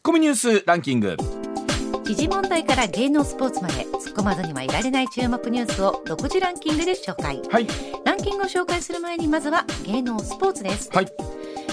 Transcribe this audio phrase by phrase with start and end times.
[0.00, 1.16] ッコミニュースランキング。
[2.04, 7.40] 時事問題から芸能スポーツまで突っ込まずにはいられない注目ニュースを独自ランキングで紹介。
[7.50, 7.66] はい。
[8.04, 10.90] ランキングを紹介する前にまずは芸能スポーツです。
[10.92, 11.06] はい。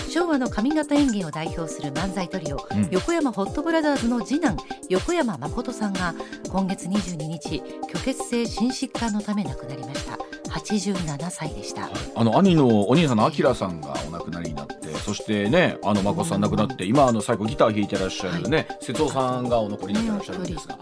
[0.09, 2.87] 昭和の上方演芸を代表する漫才トリオ、うん。
[2.91, 4.57] 横山ホットブラザーズの次男
[4.89, 6.13] 横山誠さんが
[6.49, 7.63] 今月22日
[7.93, 10.17] 虚血性心疾患のため亡くなりました
[10.49, 11.89] 87歳でした。
[12.15, 20.77] あの兄のお兄さんの明さんがお亡くなりになってそしてねあの眞子さん亡くなって今あの最後ギター弾いてらっしゃるね、瀬戸尾さんがお残りになってらっしゃるんですが、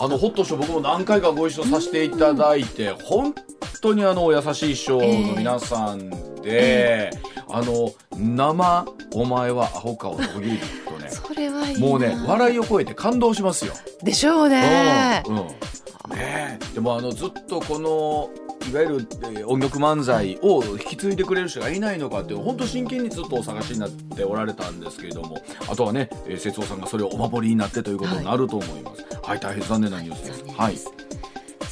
[0.00, 3.34] あのホットショー僕も何回かご一緒させていただいて本
[3.80, 6.10] 当にあの優しい師匠の皆さん
[6.42, 7.10] で、
[7.48, 13.72] あの生お前はアホかを途切るとねそれはいいなもうね笑いを超えて感動しますよ。
[14.02, 15.22] でしょうね。
[15.26, 15.46] うんうん
[16.08, 18.30] ねえでもあのずっとこの
[18.70, 29.04] いわゆる、えー音楽漫才を引き継いでくれる人がいないのかって本当真剣にずっとお探しになっておられたんですけれどもあとはね、えー、節夫さんがそれをお守りになってということになると思います。
[29.22, 30.44] はい、大変残念なニュースです。
[30.56, 31.05] はい。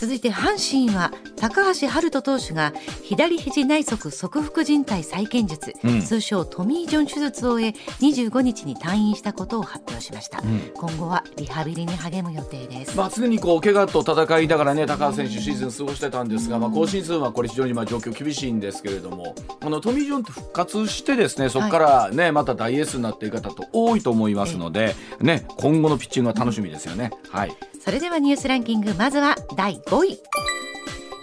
[0.04, 6.00] 続いて阪神は高橋遥人投手が左肘内側側副靭帯再建術、うん。
[6.02, 7.68] 通称トミー・ジョン手術を終え
[8.00, 10.70] 25日に退院したことを発表しました、ん。
[10.74, 27.10] 今後はリハビリに励む予定です、まあ、常にこう怪我と戦いながらね高橋選手シーズン過ごしてたんですが、まあ、今シーズンはこれ非常にまあ状況厳しいんですけれどもあのトミー・ジョンって復活してですねそこからね、また大エースになっていく方と多いと思いますので、ね、今後のピッチングが楽しみですよね。
[27.30, 30.18] はいそれではニュースランキングまずは第5位。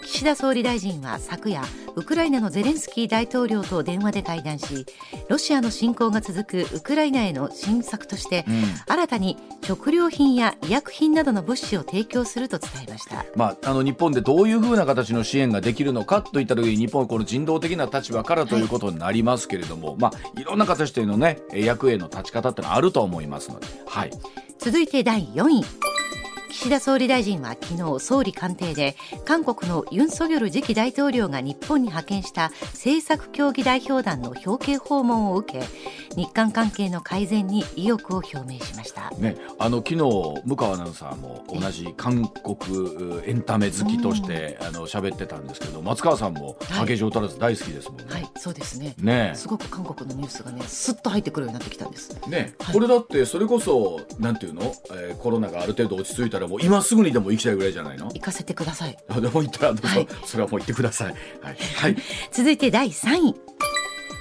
[0.04, 1.60] 岸田総理大臣は昨夜
[1.96, 4.86] ウクライナのゼレンスキー大統領と電話で会談し
[5.28, 8.62] ロシアの侵攻が続くウクライナへの新策として、うん。
[8.86, 13.26] 新たに食料品や医薬品などの物資を提供すると伝えました。
[13.34, 20.00] まあ、あの日本でどういうふうな形の支援ができるのかといった時に日本はこの人道的な立場からということになりますけれども、い。
[20.00, 24.12] まあ、いろんな形でのね役への立ち方ってのはあると思いますので、はい、
[24.60, 25.64] 続いて第4位
[26.62, 35.66] 岸田総理大臣は昨日総理官邸で韓国のユン・ソギョル次期大統領が日本に派遣した政策協議代表団の表敬訪問を受け
[36.14, 39.10] 日韓関係の改善に意欲を表明しました。
[39.18, 48.04] ね、あの昨日向川アナウンサーも同じ韓国エンタメ好きとして、あの喋ってたんですけど松川さんもはいハゲジョタラズ大好きですもんね。
[48.08, 48.94] はいそうですね。
[48.98, 52.12] ねすごく韓国のニュースがねスッと入ってくるようになってきたんです。
[52.28, 58.08] ね、はいこれだってそれこそなんていうの、えーコロナがある程度落ち着いたらもう今すぐにでも行きたいぐらいじゃないの？
[58.08, 58.96] 行かせてください。
[59.08, 60.08] あでも行ったらどうぞ、はい。
[60.26, 61.14] それはもう行ってください。
[61.40, 61.96] はい、はい、
[62.30, 63.34] 続いて第3位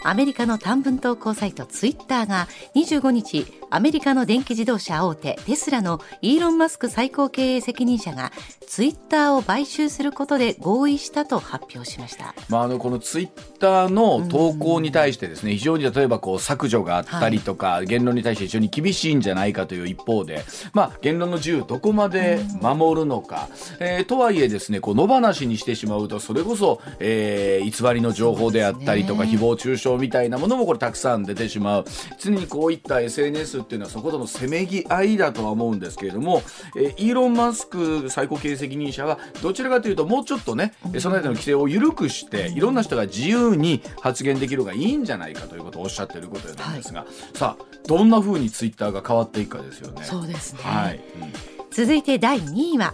[0.04, 8.32] アメリカの短文投稿サイトツイッターが25日アメリカの電気自動車大手テスラのイーロン・マスク最高経営責任者が
[8.68, 12.34] ツイッターを買収することで合意したと発表しました。
[12.50, 13.30] まあ、あのこのツイッ
[13.60, 29.32] ターの投稿に対してですね、非常に例えばこう削除があったりとか、言論に対して非常に厳しいんじゃないかという一方で、まあ、言論の自由どこまで守るのか、えーとはいえですねこう野放しにしてしまうとそれこそ、えー偽りの情報であったりとか、ね。
[29.32, 31.86] 誹謗中傷みたいなものもこれたくさん出てしまう。
[32.20, 36.44] 常にこういった SNS っていうのはそことのせめぎ合いだとは思うんですけれども、
[36.76, 50.04] えーイーロン・マスク最高経営責任者はどちらかというともうちょっとね、えーその間の規制を緩くしていろんな人が自由に発言できる方がいいんじゃないかということをおっしゃっていることなんですが、さあどんな風にツイッターが変わっていくかですよね。
[50.04, 51.34] そうですね、はい、うん。
[51.72, 52.94] 続いて第2位は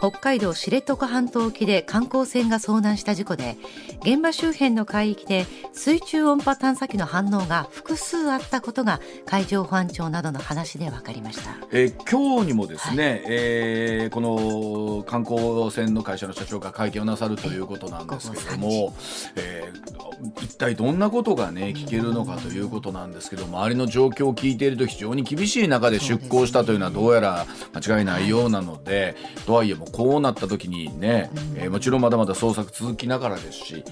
[0.00, 3.56] 北海道知床半島沖で観光船が遭難した事故で
[4.02, 11.56] 現場周辺の海域で水中音波探査機の反応が複数あったことが海上保安庁などの話で分かりました。
[11.72, 18.94] えー今日にもですね、えーこの観光船の会社の社長が会見をなさるということなんですけれども、
[19.36, 19.96] えー
[20.40, 29.14] 一体どんなことがね聞けるのかということなんですけど周りの状況を聞いていると非常に厳しい中で出港したというのはどうやら間違いないようなので、
[29.44, 33.84] とはいえこうなった時にね、えーもちろんまだまだ捜索続きながらですし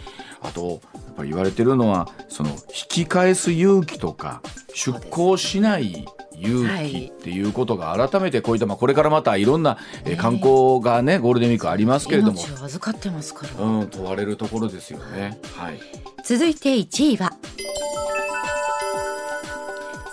[0.43, 2.57] あとやっぱり言われてるのはその引
[2.89, 4.43] き返す勇気とか
[4.75, 6.07] 出港しない
[6.37, 15.39] 勇気っていうことが改めてこういった、まあ、これからまたいろんな、えー観光がねゴールデンウィークありますけれども、命を預かってますから、うん、問われるところですよね。
[15.55, 15.81] はい。
[16.25, 17.33] 続いて1位は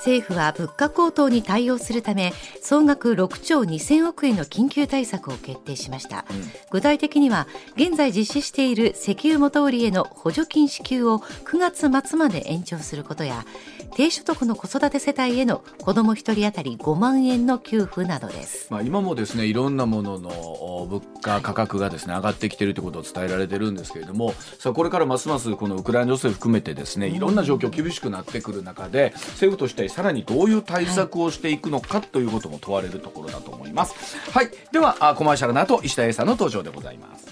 [0.02, 6.26] 政府は物価高騰に対応するため総額6兆2000億円の緊急対策を決定しました、
[6.72, 13.46] 具体的には現在実施している石油元売りへの補助金支給を9月末まで延長することや
[13.94, 18.68] 低所得の子育て世帯への子ども1人当たり5万円の給付などです。
[18.72, 34.18] まあ、今もですねいろんなもののお物価価格がですね上がってきているということを伝えられてるんですけれどもさあこれからますますこのウクライナ情勢を含めてですねいろんな状況厳しくなってくる中で政府としてさらにどういう対策をしていくのかということも問われるところだと思います。
[34.32, 34.50] はい。
[34.72, 37.28] ではあコマーシャルの後石田 A さんの登場でございます。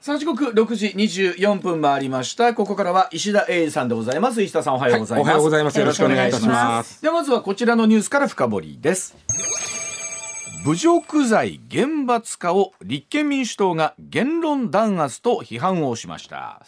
[0.00, 2.54] さあ時刻6時24分回りました。
[2.54, 4.40] ここからは石田英二さんでございます。
[4.42, 5.78] 石田さんおはようございます、はいおはようございます。
[5.78, 7.02] よろしくお願いいたします。
[7.02, 9.16] ではまずはこちらのニュースから深掘りです。
[10.66, 16.60] 侮辱罪厳罰化を立憲民主党が言論弾圧と批判をしました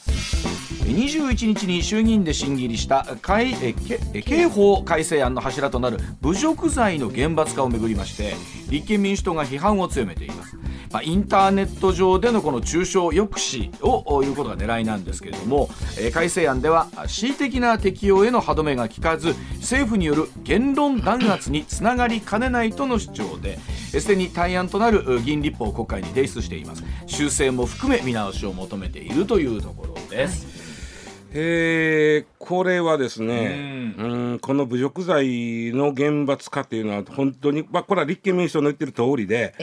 [0.93, 8.35] 21日に衆議院で審議入りした刑法改正案の柱となる侮辱罪の厳罰化をめぐりまして
[8.71, 10.57] 立憲民主党が批判を強めています。
[10.91, 15.69] まあ、インターネット上でのこの中傷抑止をいうことが狙いなんですけれども、
[16.15, 23.59] 改正案では恣意的な適用への歯止めが効かず政府による言論弾圧につながりかねないとの主張で、
[23.91, 26.83] すでに対案となる議員立法を国会に提出しています。
[27.07, 30.47] 修正も含め見直しを求めているというところです、
[31.33, 39.55] えーこれはですね、うん、この侮辱罪の厳罰化っていうのは本当に、まあ、これは立憲民主党の言ってる通りで、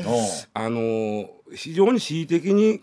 [0.53, 2.81] あのー非常に恣意的に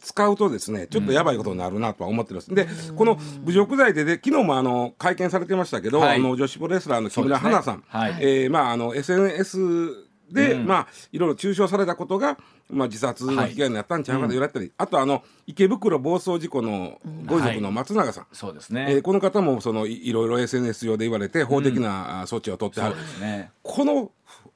[0.00, 6.18] 使うとですねちょっとやばいことになるなとは思ってるんです、でこの侮辱罪でで昨日もあの会見されてましたけど、はい。
[6.18, 8.16] あの女子プロレスラーの木村花さん、はい。
[8.20, 10.66] えーまあ、あの SNS で、うん。
[10.66, 12.38] まあ、いろいろ中傷されたことが、
[12.70, 23.50] まあ、自殺の被害になったんちゃうかと言われたり、あとあの池袋暴走事故のご遺族の松永さん、そうですね、えーこの方もそのいいろいろ SNS 上で言われて法的なあ措置を取ってはる、そうですね。
[23.62, 24.10] この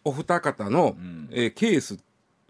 [0.04, 0.96] お二方の、
[1.30, 1.98] えーケース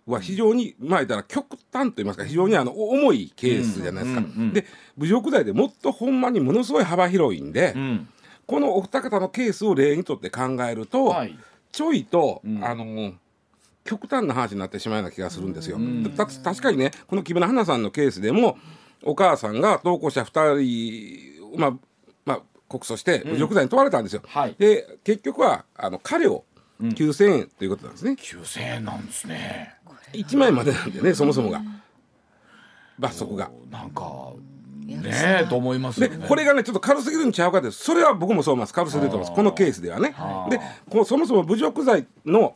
[0.07, 4.21] は非常に、まあ言ったら極端と言いますか非常にあの重いケースじゃないですか。
[4.21, 4.53] うんうんうん。
[4.53, 4.65] で
[4.97, 8.09] 侮辱罪でもっとほんまにものすごい幅広いんで、うん。
[8.47, 11.39] このお二方のケースを例にとって考えると、はい
[11.73, 13.13] ちょいと、んあの
[13.85, 15.79] 極端な話になってしまうような気がするんですよ。
[15.79, 18.59] んた確かにねこの木村花さんのケースでも
[19.03, 21.73] お母さんが投稿者2人まあ
[22.27, 24.23] まあ告訴して侮辱罪に問われたんですよ。
[24.27, 26.45] はいで結局はあの過料
[26.83, 28.13] 9,000円ということなんですね。
[28.13, 29.75] 9000円なんですね
[30.13, 31.63] 1万円までなんでねそもそもが
[32.99, 33.51] 罰則が。
[33.71, 34.33] なんかや
[34.97, 37.79] ねえと思いますよでねこれがねちょっと軽すぎるんちゃうかです。
[37.85, 38.73] それは僕もそう思います。
[38.75, 39.37] 軽すぎると思います。
[39.37, 40.15] このケースではね。
[40.51, 42.55] でこうそもそも侮辱罪の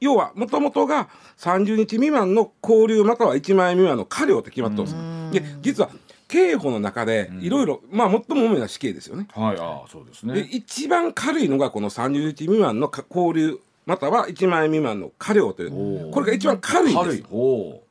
[0.00, 1.08] 要はもともとが
[1.38, 4.94] 30日未満の拘留または1万円未満の過料って決まってます。
[5.32, 5.90] で実は
[6.28, 9.28] 刑法の中でいろいろまあ最も重いのは死刑ですよね。
[9.34, 16.10] はいああそうですでね一番軽いのがこの30日未満のか拘留または1万円未満の過料という。
[16.10, 17.24] これが一番軽いんです軽い。
[17.30, 17.81] お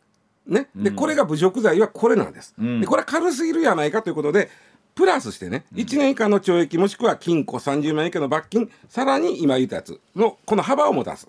[0.51, 2.81] ね、でこれが侮辱罪はこれなんです、ん。
[2.81, 4.49] でこれは軽すぎるやないかということで
[4.95, 11.25] プラスしてね、1年以下の懲役もしくは禁錮30万円以下の罰金さらに今言ったやつのこの幅を持たす、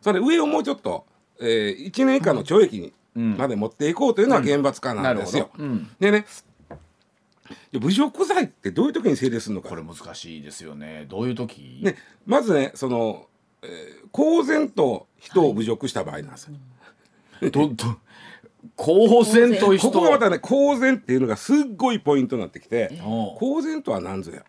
[0.00, 1.06] それ上をもうちょっと、
[1.40, 3.36] えー、1年以下の懲役にうん。
[3.36, 5.44] まで持っていこうというのは厳罰化なんですよ。
[5.44, 5.64] なるほど。
[5.64, 5.90] うん。
[5.98, 6.26] でね
[7.72, 9.70] で侮辱罪ってどういう時に成立するのか。
[9.70, 11.06] これ難しいですよね。
[11.08, 13.26] どういう時、ね、まずねその、
[13.62, 17.50] えー公然と人を侮辱した場合なんですよ。
[17.52, 17.96] どど
[18.76, 23.00] 公然と人ここがまたね公然っていうのがすっごいポイントになってきて
[23.38, 24.42] 公然とは何ぞや。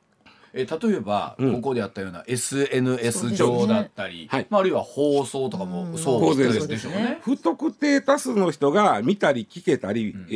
[0.54, 1.54] え例えば、うん。
[1.54, 3.36] ここであったような SNS ね。
[3.38, 4.48] 上だったり、はい。
[4.50, 7.20] まあ、あるいは放送とかもそう公然でしょうね。
[7.22, 10.34] 不特定多数の人が見たり聞けたり、え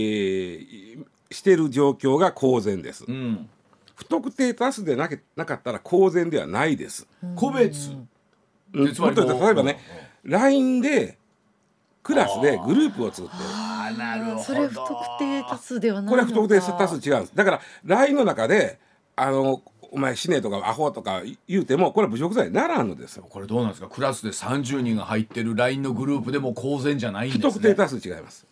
[1.02, 3.50] ーしてる状況が公然です、うん、
[3.96, 7.92] 不特定多数でなけなかったら公然ではないです、個別、
[8.74, 8.94] うん。
[8.94, 9.80] つまり例えばね、
[10.24, 11.18] LINE で
[12.06, 13.36] クラスでグループを作って。
[13.38, 14.40] るあーなるほど。
[14.44, 17.36] それ不特定多数ではないこれは不特定多数違うんです。
[17.36, 18.80] だから LINE の中で
[19.16, 23.26] あのお前死ねとかアホとか言うてもこれは侮辱罪にならんのですよ。
[23.30, 23.88] これどうなんですか？
[23.88, 27.54] クラスで30人が入ってる LINE のグループでも公然じゃないん不ですね。
[27.54, 28.46] 特定多数違います。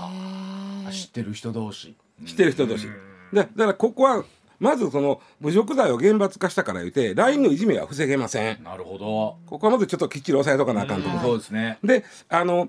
[0.00, 0.90] あ。
[0.90, 1.94] 知ってる人同士。
[2.24, 2.86] 知ってる人同士。
[2.86, 2.92] で
[3.32, 4.24] だからここは
[4.60, 8.62] まずその侮辱罪を厳罰化したから言うて LINE のいじめは防げません。
[8.64, 9.36] なるほど。
[9.46, 11.78] ここはまずちょっときっちり押さえとかなあかんと思うそうですね。
[11.84, 12.68] であの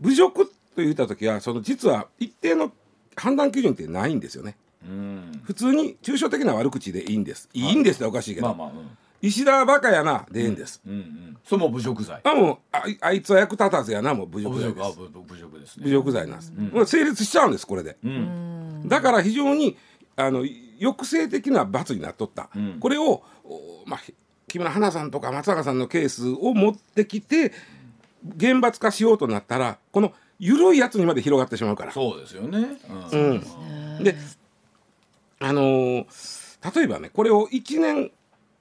[0.00, 2.72] 侮辱と言った時はその実は一定の
[3.16, 4.56] 判断基準ってないんですよね。
[4.84, 5.40] うん。
[5.44, 7.48] 普通に抽象的な悪口でいいんです。
[7.54, 8.98] いいんですっておかしいけど、まあまあうん。
[9.22, 11.36] 石田はバカやなでええんです、うんうん。
[11.44, 12.20] それも侮辱罪。
[12.24, 14.98] あもうあいあいつは役立たずやなもう侮辱侮罪です。
[14.98, 15.84] 侮侮辱ですね。
[15.84, 18.82] 侮辱罪なんです、もう成立しちゃうんですこれで、うん。
[18.86, 19.76] だから非常に
[20.16, 20.44] あの
[20.78, 22.78] 抑制的な罰になっとった、ん。
[22.80, 24.00] これを、おまあ、
[24.48, 27.52] 木村花さんとか松坂さんのケースを持ってきて
[28.24, 31.92] 厳罰化しようとなったらこの緩いやつにまで広がってしまうから。
[31.92, 32.78] そうですよね。
[33.12, 33.98] ううん。
[34.00, 34.16] ん、で
[35.40, 38.10] あのー例えばねこれを1年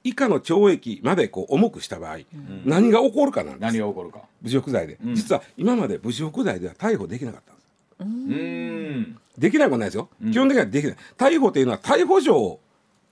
[0.04, 2.18] 以下の懲役までこう重くした場合、
[2.66, 3.62] 何が起こるかなんです。
[3.62, 4.20] 何が起こるか。
[4.42, 5.16] 侮辱罪で、ん。
[5.16, 7.70] 実は今まで侮辱罪では逮捕できなかったんです。
[8.02, 9.18] うん。
[9.38, 10.98] できないことないですよ、基本的にはできない。
[11.18, 12.60] 逮捕というのは逮捕状を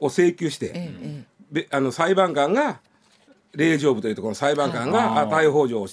[0.02, 2.82] を請求して、ええ、であの裁判官が
[3.54, 5.88] 令状部というところの裁判官が逮捕状を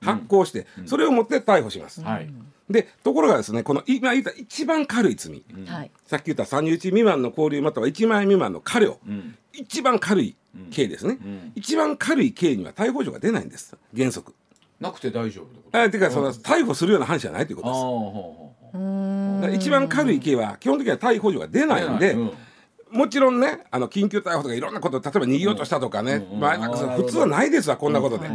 [0.00, 2.02] 発行して、うん、それを持って逮捕します。
[2.02, 2.28] はい、
[2.70, 5.66] でところがですねこの今言った一番軽い罪、うん、
[6.06, 10.36] さっき言った30日未満の交留または1万円未満の過料、うん、一番軽い
[10.70, 11.18] 刑ですね、
[11.54, 13.76] 一番軽い刑には逮捕状が出ないんです。
[13.96, 14.34] 原則。
[14.80, 16.10] なくて大丈夫えていうか？
[16.10, 19.56] その逮捕するような話じゃないということです。
[19.56, 22.16] 一番軽い刑は基本的には逮捕状が出ないんで、
[22.90, 28.28] もちろんねあの緊急逮捕とかいろんなこと例えば逃げようとしたとかね、まあ、なんか普通はないですわこんなことで。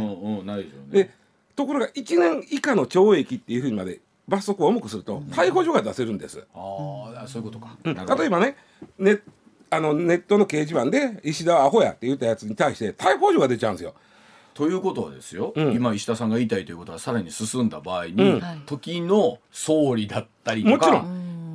[0.90, 1.10] で
[1.56, 6.46] ところが1年以下の懲役っていうふうにまで罰則を重くすると逮捕状が出せるんです。
[6.54, 8.56] ああそういうことか、うん、例えばね
[8.98, 9.20] ね
[9.70, 13.94] あのネットの掲示板で石田はアホやって言ったやつに対して逮捕状が出ちゃうんですよ。
[14.54, 21.04] ということはですよ、うん、今石田さんが言いたいということはさらに進んだ場合に、うん、時の総理だったりとか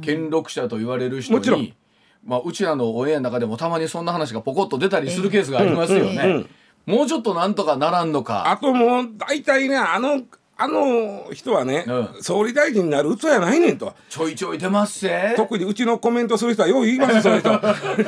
[0.01, 1.75] 権力者と言われる人に
[2.25, 6.45] まあ、うちらのオンエアの中でもたまにそんな話がポコッと出たりするケースがありますよね。
[6.89, 8.49] もうちょっとなんとかならんのか。
[8.49, 10.23] あともう大体ねあの
[10.57, 13.93] あの人はね、うん、総理大臣になる器やないねんと。
[14.09, 17.51] ちょいちょい出ますせ特にうちのコメントする人はよう言いますその人。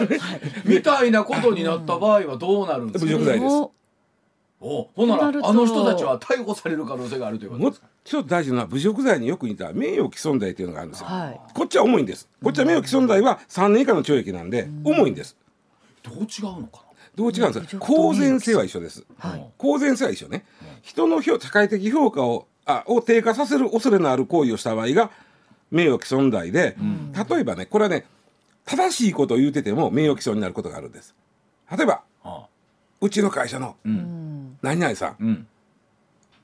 [0.66, 3.12] みたいなことになった場合はどうなるんですか？
[3.12, 3.54] 侮辱罪です。
[4.64, 7.88] おほんならあの人たちは逮捕される可能性があるということですか？
[8.04, 12.28] ちょっと大事なのは侮辱罪によく似た名誉毀損罪というのがあるんですよ、はい、こっちは重いんです。
[12.44, 15.38] こっちは名誉毀損罪は3年以下の懲役なんで重いんです。
[16.04, 16.91] どう違うのかな？
[17.16, 20.46] どう違うんですか公然性は一緒です、はい、公然性は一緒ね、
[20.82, 25.12] 人の社会的評価をあを低下させる恐れのある行為をした場合が
[25.72, 28.06] 名誉毀損罪で、うん、例えばねこれはね
[28.66, 31.16] 正しいことを言うてても名誉毀損になることがあるんです。
[31.76, 32.48] 例えば、はあ、
[33.00, 33.76] うちの会社の
[34.62, 35.48] 何々さん、うん、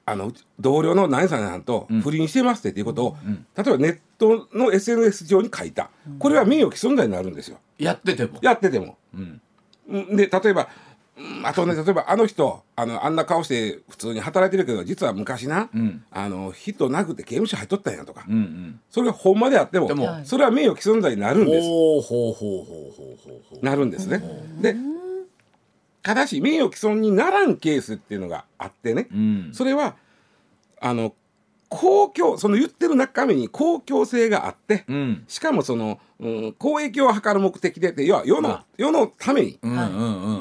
[0.06, 5.90] あの同僚の何々さんと不倫してますっていうことを、うん、例えばネットの SNS 上に書いた。
[6.18, 7.60] これは名誉毀損罪になるんですよ。
[7.78, 8.40] やってても。
[8.42, 8.98] やってても、
[9.88, 10.70] で例えば
[11.44, 19.90] あとね例えばあの人あのあんな顔して普通に働いてるけど実は昔な、うん、あの人なくて刑務所入っとったんやとか、うんうん、それがほんまであっても
[20.26, 21.68] それは名誉毀損罪になるんです。
[23.64, 24.22] なるんですね。
[24.62, 24.76] で
[26.04, 29.96] ただし名誉毀損にならんケースっていうのがあってね、うん、それは
[30.80, 31.14] あの
[31.70, 39.60] 公共その言ってる中身に公共性があって、うん、しかもその、うん、公益を図る目的で要は世の世のために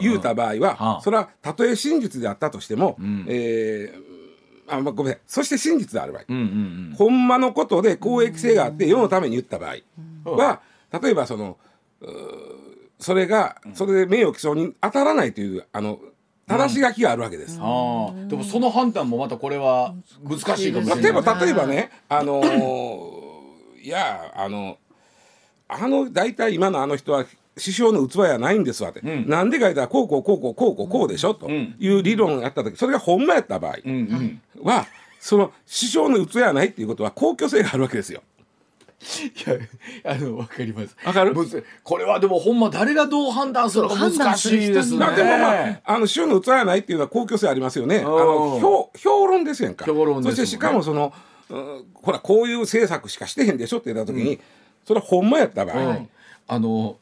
[0.01, 6.47] 言うた場合は、それはたとえ真実であったとしても、うん、えー、あ、まあ、ごめんそして真実である場合、うんうんう
[6.93, 9.75] ん、ほんまのことで公益性があって世のために言った場
[10.25, 10.61] 合は、
[11.03, 11.59] 例えばその
[12.99, 15.99] それがそれで名誉毀損に当たらないというあの
[16.49, 17.59] 正し書きがあるわけです。
[17.61, 21.03] あでもその判断もまたこれは難しいかもしれない。
[21.03, 24.79] 例えば例えばね、あのー、いやあの
[25.69, 27.25] あの大体今のあの人は
[27.57, 34.41] 首相の器やないんですわって、うん、なんで書いたらこうこうこうこうこうこうこうでしょ、という理論があった時それがほんまやった場合は、うんうん、
[35.19, 38.23] その首相の器やないっていうことは公共性があるわけですよ。
[38.99, 40.97] いやあのわかります。
[41.05, 41.35] わかる？
[41.85, 45.07] これはでもほんま誰がどう判断するか難しいですね。
[45.15, 47.99] でもまああの州の器やないっていうのは公共性ありますよね。
[47.99, 49.85] あの評評論ですやんか。
[49.85, 51.13] 評論、ね、そしてしかもその、
[51.51, 54.41] うん、ほらこういう政策しかしてへんでしょって言った時に、うん、
[54.85, 56.09] それはほんまやった場合、うん、
[56.49, 56.97] あの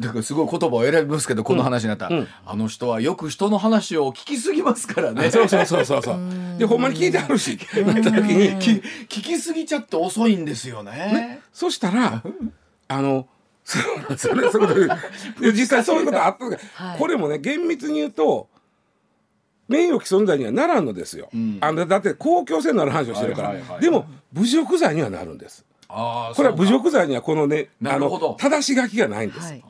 [0.00, 2.22] だからすごい言葉を選びますけどこの話になったら、うん。
[2.22, 5.30] うん、あの人はよく人の話を聞きすぎますからね。
[5.30, 6.18] そうそうそうそうそう。
[6.58, 12.22] でほんまに聞いてあるしなった時に聞きすぎちゃって遅いんですよね、ね、そしたら
[12.88, 13.28] あの
[13.64, 13.78] そ
[14.16, 14.88] それそれ
[15.52, 16.44] 実際そういうことあった
[16.84, 18.48] はい、これもね厳密に言うと
[19.68, 25.64] 名誉毀損罪にはならんのですよ、うん、あのだって公共性のある話をしてるから、はいはいはい、でも侮辱罪にはなるんです。
[25.90, 29.64] あこれは侮辱罪にはこのねあの正し書きがないんです、はい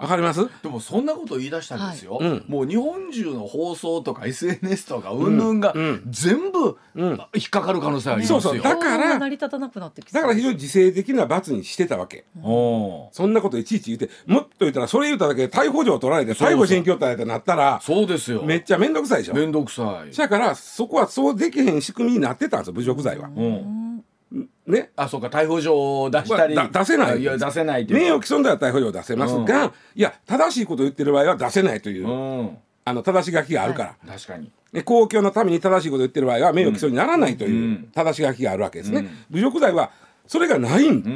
[0.00, 0.48] わかります？
[0.62, 5.74] でもそんなこと言い出したんですよ、はい、もう日本中の放送とか SNS とかうんぬんが
[6.08, 7.16] 全部引っ
[7.50, 8.62] かかる可能性ありますよ、そうそう。
[8.62, 12.42] だから成り立たなくなってきだから非常に自制的な罰にしてたわけ、うん、
[13.12, 18.42] そんなこといちいち言ってもっと言ったらそれ言うただけで逮捕状取られて逮捕新居ってなったらそうですよ。
[18.42, 19.34] めっちゃ面倒くさいでしょ。
[19.34, 20.16] 面倒くさい。
[20.16, 23.28] だからそこはそうできへん仕組みになってたんですよ侮辱罪は。
[23.28, 23.89] うん
[24.70, 27.20] ね、あそうか逮捕状を出したり、出せない。
[27.20, 34.50] いや出せない名誉毀損では逮捕状を出せますが、うん、いや正しいことを言ってる場合は出せないという、うん、あの正し書きがあるから、はい、確かに。
[34.84, 39.90] 公共のために正しいことを言ってる場合は名誉毀損にならないという正し書きがあるわけですね、侮辱罪は
[40.30, 40.88] それがない。
[40.88, 41.12] ん、うんうんう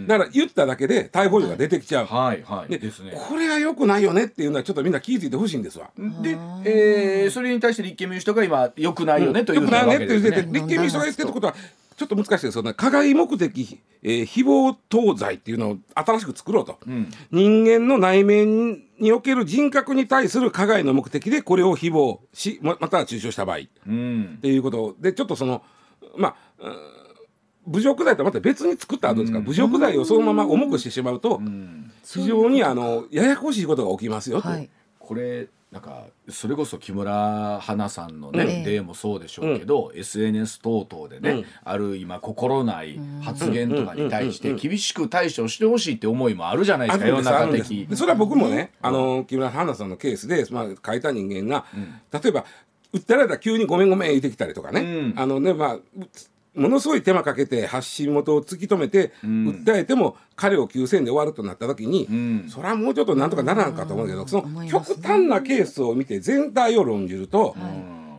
[0.00, 2.70] ん、だから言っただけで逮捕状が出てきちゃう、はいはい。
[2.70, 5.88] でですね、これはよくないよねっていうのはちょっとみんな気づいてほしいんですわ。
[5.96, 9.94] で、えー、それに対して立憲民主党が今よくないよね、というよくないよね。
[9.96, 11.54] って言ってて立憲民主党が言ってることは
[11.96, 12.74] ちょっと難しいですよね。
[12.74, 25.62] 加害目的、えー、誹謗当罪っていうのを新しく作ろうと、うん、人間の内面における人格に対する加害の目的でこれを誹謗しまたは中傷した場合、うん、っていうことでちょっとその
[26.16, 26.72] まあ、
[27.66, 31.40] 侮辱罪とまた別に作った後ですから、侮辱罪をそのまま重くしてしまうと、
[32.04, 34.48] 非常にあのややこしいことが起きますよと。
[34.48, 34.68] はい、
[34.98, 51.64] これなんかそれこそ木村花さんのね、例もそうでしょうけど、うん、SNS 等々でね、うん、ある今心ない発言とかに対して厳しく対処してほしいって思いもあるじゃないですか世の中的それは僕もね、あの木村花さんのケースで、まあ、書いた人間が、
[52.12, 52.44] 例えば
[52.92, 55.78] 訴えられたら急に「ごめんごめん」言ってきたりとかね、あのねまあ
[56.54, 67.56] ものすごい手間かけて発信元を突き止めて、訴えても彼を救世で終わるとなった時に、うん、それはもうちょっとなんとかならんかと思うけど、その極端なケースを見て全体を論じると、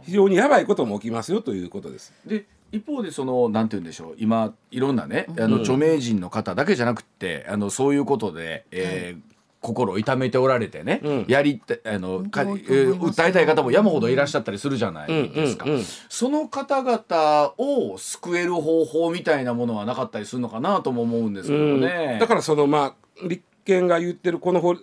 [0.04, 2.14] 非常にやばいことも起きますよということです。
[2.26, 9.33] で一方でそのなんて言うんでしょう今いろんなねあの著名人の方だけじゃなくて、あのそういうことで、えー
[9.64, 24.76] 心を痛めておられてね、うん、やりあのか、えー、訴えたい方も山ほどいらっしゃったりするじゃないですか、うんうんうん、その方々を救える方法みたいなものはなかったりするのかなとも思うんですけどね、だからそのまあ立憲が言ってるこの法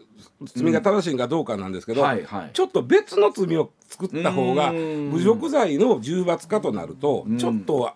[0.45, 7.93] 罪が正しいかどうかなんですけど、はいはい、ちょっと別の罪を作った方が侮辱罪の重罰化となるとちょっと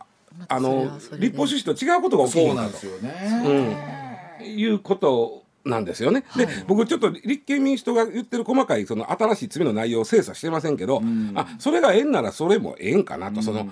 [0.48, 6.25] あの立法趣旨と違うことが起きるんだと、ね、いうことなんですよね。
[6.37, 13.68] で、僕ちょっと立憲民主党が言ってる細かいその新しい罪の内容を精査してませんけど、うん、あそれがええんならそれもええんかなと、うん、その。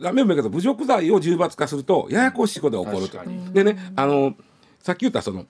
[0.00, 3.18] ダメもいいけど侮辱罪を重罰化するとややこしいことが起こると。
[3.52, 4.34] でねあの
[4.80, 5.46] さっき言ったその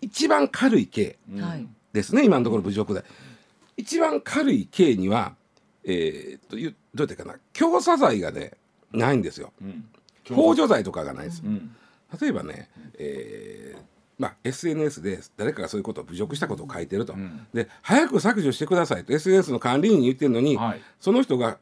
[0.00, 1.18] 一番軽い刑
[1.92, 3.02] ですね、今のところ侮辱罪。
[3.76, 5.34] 一番軽い刑には、
[5.84, 6.66] えー、っとどう
[6.98, 8.52] やってかな強査罪がね
[8.92, 9.52] ないんですよ。
[10.24, 11.42] 幇助罪とかがないです。
[12.20, 19.12] 例えばね、えーまあ、SNS で誰かがそういうことを侮辱したことを書いてると、うん、で早く削除してくださいと。
[19.12, 21.58] SNS の管理員に言ってるのに、はい、その人が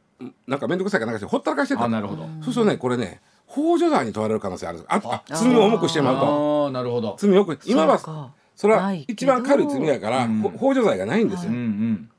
[0.47, 1.87] なんか面倒くさいかなんかしてほったらかしてた。
[1.87, 2.23] なるほど。
[2.41, 6.67] そうするとねこれね幇助罪に問われる可能性あるああ罪を重くしてまうと。
[6.67, 7.15] あなるほど。
[7.19, 12.09] 罪を重く今はそれは一番軽い罪やから、幇助罪がないんですよ、うんうん。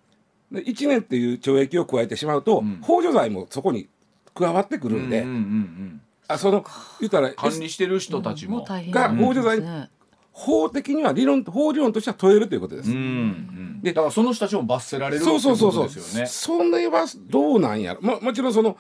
[0.53, 3.89] で1年っていう懲役を加えてしまうと、うん、幇助罪もそこに
[4.35, 6.65] 加わってくるんで、うんうんうんうん、あその
[7.01, 9.89] 言ったら管理してる人たちも、が幇助罪
[10.39, 12.91] 法的には理論法理論としては問えるということです。
[13.83, 18.77] でだからその人たちも罰せられるそうそうそうそう、それはどうなんやろ、ま、もちろんその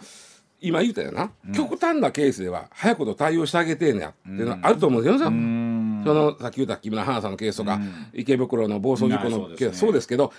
[0.60, 10.32] 今言ったよな、うん、極端なケースでは早くと対応してあげてんやっていうのはあると思うんですよ、うん、そのさっき言った木村花さんのケースとか、うん、池袋の暴走事故のケースそうですけど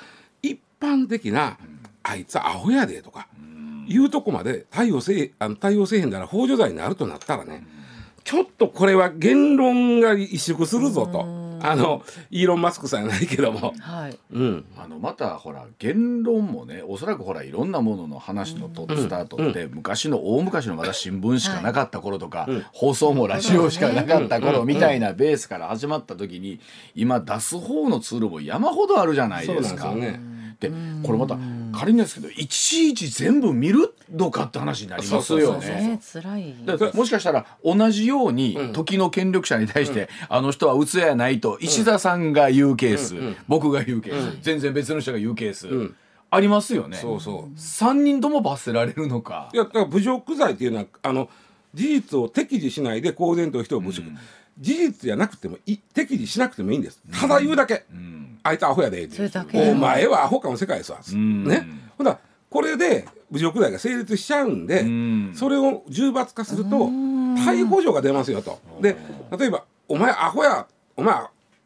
[0.44, 1.58] 一般的な、
[2.04, 3.28] あいつアホやでとか、
[3.88, 7.66] いうとこまで対応せあの対応せえへんなら幇助罪になるとなったらね、
[8.28, 11.22] ちょっとこれは言論が萎縮するぞと。
[11.60, 14.20] あのイーロン・マスクさんやないけども、はい。
[14.34, 26.60] うん、あのまたほら言論もねおそらくほらいろんなものの話のとスタートって、うん、昔の大昔のまだ新聞しかなかった頃とか、はい、放送もラジオしかなかった頃みたいなベースから始まった時に
[26.96, 29.84] 今出す方のツールも山ほどあるじゃないですか。
[29.84, 30.38] そうなんですよね。
[30.60, 30.72] で
[31.04, 31.38] これまた
[31.74, 36.00] 仮にですけどいちいち全部見るのかって話になりますよね。
[36.94, 43.16] もしかしたら同じように時の権力者に対して、あの人は器やないと石田さんが言うケース、
[43.48, 45.68] 僕が言うケース、全然別の人が言うケース。
[46.30, 46.98] ありますよね。
[46.98, 47.60] そうそう。
[47.60, 49.50] 三人とも罰せられるのか。
[49.54, 51.30] いや、だから侮辱罪っていうのは、あの。
[51.74, 54.08] 事実を適時しないで公然と人を侮辱。
[54.08, 54.18] うん、
[54.60, 57.02] 事実じゃなくてもい適時しなくてもいいんです。
[57.12, 57.86] ただ言うだけ。
[57.92, 59.08] うんあいつアホやで
[59.54, 61.68] お前はアホかも世界ですわ、ね。
[61.98, 64.86] ほなこれで侮辱罪が成立しちゃうんで、
[65.36, 68.60] それを重罰化すると逮捕状が出ますよと。
[68.82, 68.96] で
[69.38, 71.16] 例えば「お前アホやお前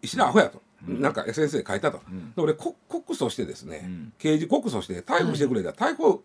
[0.02, 0.62] 石田アホや」と。
[0.84, 2.00] なんか SNS で書いたと、
[2.36, 6.24] で俺告訴してですね、刑事告訴して逮捕してくれた、逮捕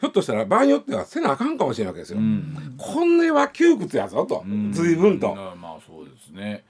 [0.00, 2.20] ひょっとしたら場合によってはせなあかんかもしれないわけですよ。
[2.76, 5.34] これは窮屈やぞと、随分と。
[5.34, 6.64] まあそうですね。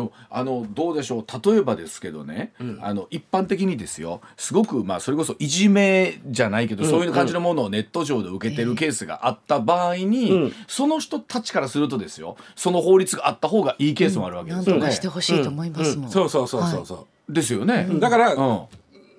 [0.00, 1.50] でもあのどうでしょう。
[1.50, 4.20] 例えばですけどね、うん、あの一般的にですよ。
[4.36, 12.36] すごくまあそれこそいじめじゃないけど、うん、そういう感じのものをネット上で受けてるケースがあった場合に、うん、その人たちからするとですよ。
[12.56, 14.90] その法律があった方がいいケースもあるわけですよね。
[14.92, 16.10] してほしいと思いますもん。
[16.10, 16.96] そうそうそうそうそう。
[16.98, 17.86] はい、ですよね。
[18.00, 18.34] だから、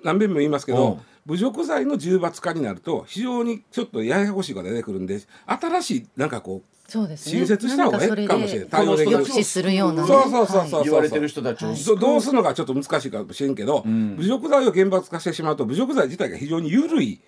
[0.02, 0.98] 何遍も言いますけど。
[1.24, 8.68] 侮辱罪の重罰化になると非常にちょっとややこしいことが出てくるんで新しいなんかこうそうですね、新設した方がいいかもしれない。
[8.68, 9.16] 対応できる。
[9.16, 17.18] 抑止するような、ね、そうそうそうそう、言われてる人たちを、はい、どうするのがちょっと難しいかもしれんけど、うん、侮辱罪を厳罰化してしまうと侮辱罪自体が非常に緩い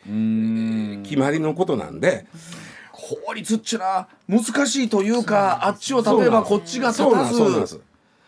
[1.02, 2.26] 決まりのことなんで。
[2.92, 7.82] 法律っちゅうのは難しいというかあっちを例えばこっちが立たず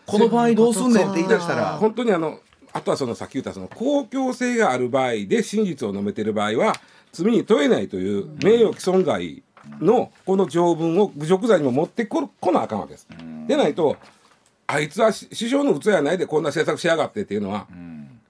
[0.05, 1.77] この場合どうすんねんって言い出したら。
[1.77, 2.39] 本当にあの
[2.73, 6.73] あとはそのさっき言ったその公共性がある場合で真実を述べてる場合は
[7.11, 9.43] 罪に問えないという名誉毀損罪
[9.81, 13.07] のこの条文を侮辱罪にも持ってここなあかんわけです。
[13.47, 13.97] でないと
[14.67, 17.67] あいつは師匠の器やないでこんな政策しやがってっていうのは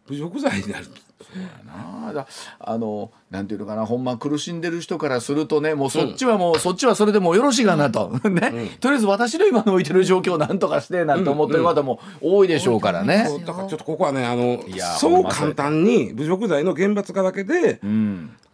[0.07, 0.85] 侮辱罪になる。
[0.85, 0.91] そ
[1.39, 2.13] うやな。
[2.13, 2.27] だ
[2.59, 14.59] あのなんていうのかなほんま苦しんでる人からするとねもうそっちはもう、うん、そっちはそれでもよろしいかなと、 ね、うん、とりあえず私の今の置いてる状況をなんとかしてなんて思ってる方も多いでしょうからね、うん、だからちょっとここはねあの
[14.99, 17.79] そう簡単に侮辱罪の厳罰化だけで、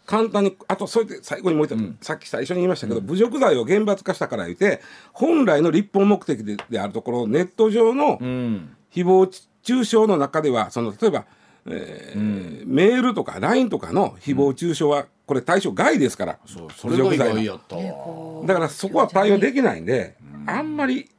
[0.06, 4.82] 簡単にあとそれで最後にもう一つ、さっき最初に言いましたけど、侮辱罪を厳罰化したから言って
[5.14, 11.26] 本来の立法目的でであるところネット上の誹謗中傷の中ではその例えば
[11.66, 17.78] 「えー、うん、メールとか LINE とかの誹謗中傷はこれ対象外ですから、うん、そうそれが外やった。
[17.78, 21.10] だからそこは対応できないんで、うん、あんまり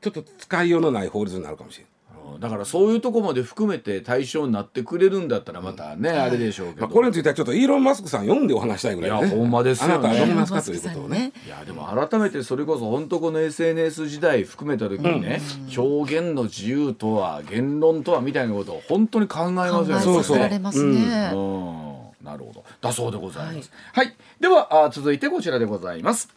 [0.00, 1.91] ちょっと使いようのない法律になるかもしれない。
[2.38, 11.32] だからそういうとこまで含めて対象になってくれるんだったらまたね、うん、あれでしょうけど、まあ、これについてはちょっとイーロン・マスクさん読んでお話したいぐらい、ね、いやほんまですよ、ね、あなたはますかということをね。
[11.46, 20.00] いやでも改めてそれこそ本当この SNS 時代含めた時にね、うん、表現の自由とは言論とはみたいなことを本当に考えますよね。
[20.02, 22.24] そうそう、ね、うん。
[22.24, 22.64] なるほど。
[22.80, 23.70] だそうでございます。
[23.92, 26.28] はい、はい、ではあ続いてこちらでございます。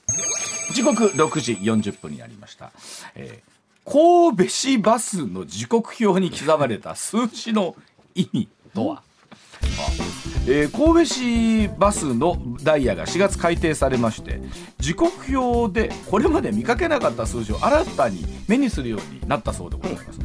[0.74, 2.72] 時刻6時40分になりました、
[3.16, 3.55] えー
[3.86, 7.76] 神戸市バスの時刻表に刻まれた数字の
[8.16, 9.04] 意味とは、
[10.48, 14.42] えー、神戸市バスのダイヤが4月改定されまして
[14.80, 20.20] 時刻表でこれまで見かけなかった数字を新たに目にするようになったそうでございます。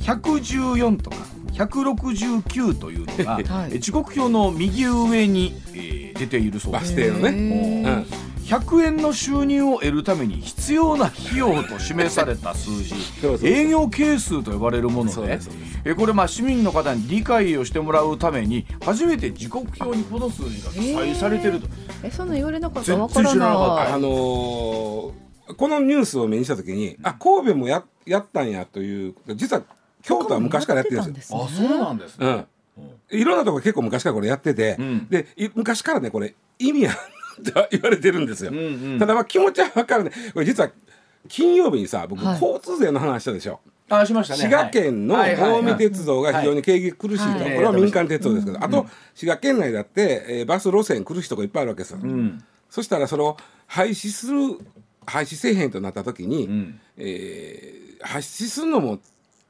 [0.00, 1.16] 114とか
[1.54, 6.84] 169というのが、 はい、時刻表の右上に、えー、出ているそうです。
[6.84, 8.06] バス停のね、
[8.46, 12.94] 100円の収入を得るために必要な費用と示された数字。
[13.42, 15.40] 営業係数と呼ばれるもので
[15.84, 21.66] えこれまあ市民の方に理解をしてもらうために初めて時刻表にこの数字が記載されてると。
[22.04, 22.92] えそんな言われなかった。
[22.92, 23.08] らない。
[23.08, 25.12] あのー、
[25.56, 29.62] このニュースを目にした時にあ神戸もややったんやという実は
[30.02, 31.44] 京都は昔からやってるんですよ。
[31.44, 32.46] あそうなんですね、
[33.10, 33.18] うん。
[33.18, 36.94] いろんなところ結構昔からこれやってて、うん、で昔からねこれ意味は
[37.44, 40.12] と言われてるんですよ、うんうん、ただまあ気持ちは分かるね。
[40.32, 40.70] これ実は
[41.28, 43.60] 金曜日にさ僕、交通税の話したでしょ。
[43.88, 53.36] あしましたね、滋賀県の近江鉄道が非常に景気苦しいと、これは民間鉄道ですけど、あと滋賀県内だって、えー、バス路線苦しいとこいっぱいあるわけですよ、うん、そしたらそれを
[53.68, 54.58] 廃止する
[55.06, 58.98] 廃止せえへんとなった時に、うん、えー、廃止するのも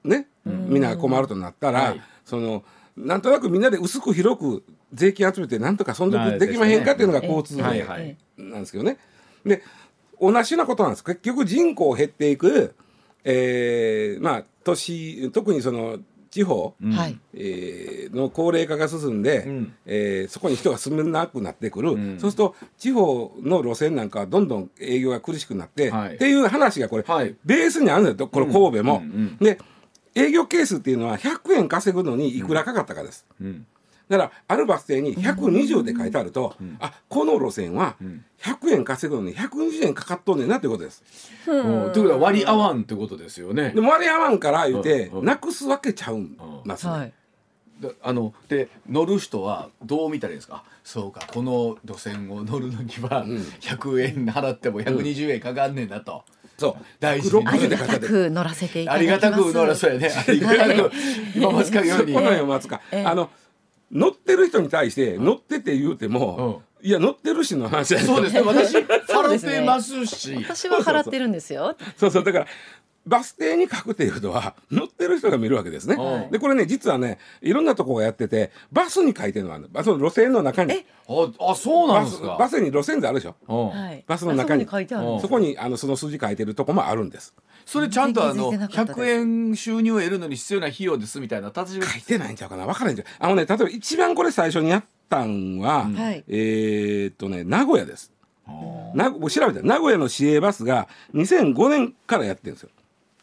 [0.04, 0.82] ね、みん。
[0.82, 2.62] な困るとなったら、はい、その
[2.96, 7.62] なんとなくみんなで薄く広く税金集めてなんとか存続できまへんかっていうのが交通税
[8.36, 8.98] なんですけどね。
[9.44, 9.62] で
[10.20, 11.04] 同じようなことなんです。
[11.04, 12.74] 結局人口減っていく、
[13.24, 15.98] えー、まあ都市特にその
[16.30, 16.94] 地方、うん、
[17.34, 29.02] えー、の高齢化が進んで、うん、えー、そこに人が住めなくなってくる、うん、そうすると地方の路線なんかはどんどん営業が苦しくなって、はい、っていう話がこれ、はい、ベースにあるんだよこの神戸も。
[29.40, 29.58] で
[30.14, 33.26] 営業係数っていうのは100円稼ぐのにいくらかかったかです。
[33.40, 33.66] うん
[34.08, 37.96] だからあるバス停に120で書いてあると、うん、あこの路線は
[38.40, 41.02] 100円稼ぐのに120円かかっとんねんなってことです。
[41.48, 43.70] うん、ということは割り合わんってことですよね。
[43.70, 46.92] で割り合わんから言うて、なくすわけちゃうんますね。
[46.92, 47.12] はい。
[48.02, 50.64] あので乗る人はどう見たらいいですか？
[50.82, 53.26] そうかこの路線を乗るのには
[53.60, 56.24] 100円払っても120円かかんねんなと。
[56.56, 56.84] そう。
[57.00, 59.18] 大事ありがたく乗らせていただきます。
[59.18, 60.92] ありがたく乗らせねありがたく。
[61.34, 62.14] 今松川ように。
[62.14, 63.30] このよ松川あの
[63.90, 68.40] 乗ってる人に対して乗ってって言うても、いや乗ってるしの話だそうですね。
[68.42, 71.76] 私 払ってますし、私は払ってるんですよ。
[71.96, 72.24] そうそう。
[72.24, 72.46] だから
[73.06, 75.96] バス停に書くっていうことは乗ってる人が見るわけですね。
[75.96, 80.84] はい、でこれね実はねいろんなとこがやっててバスに書いてるのはバスの路線の中に。
[81.08, 82.36] ああそうなんですか。
[82.38, 84.66] バスに路線図あるでしょ、はい、バスの中に。
[84.66, 87.32] そこにあのその数字書いてるとこもあるんです。
[87.66, 92.64] それちゃんとあの100円収入を得るのに必要な費用ですみたいな書いてないんちゃうかな。
[92.64, 98.12] 分からないんじゃあのね例えば一番これ最初にやったんは、うん、えー、っとね名古屋です。
[98.94, 102.68] な調べた名古屋の市営バスが2005年からやってるんですよ。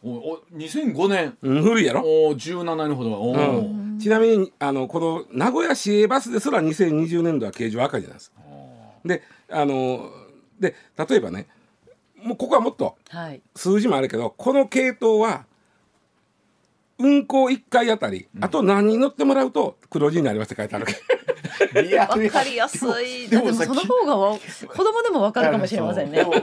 [0.03, 2.01] おお2005年、うん、古いやろ？
[2.01, 8.33] お17年ほどお、うん、ちなみにあのこの名古屋市営バスですら2020年度は形状赤字なんです
[9.05, 10.11] であの
[10.59, 11.47] で例えばね
[12.23, 12.97] もうここはもっと
[13.55, 15.45] 数字もあるけど、はい、この系統は
[16.99, 20.85] 運行1回あたり、うん、あと何人乗ってもらうと黒字になりますって書いてある
[21.81, 23.27] リアルわかりやすい。
[23.27, 26.17] でもその方がわ子供でもわかるかもしれませんね。
[26.17, 26.23] で。
[26.23, 26.33] も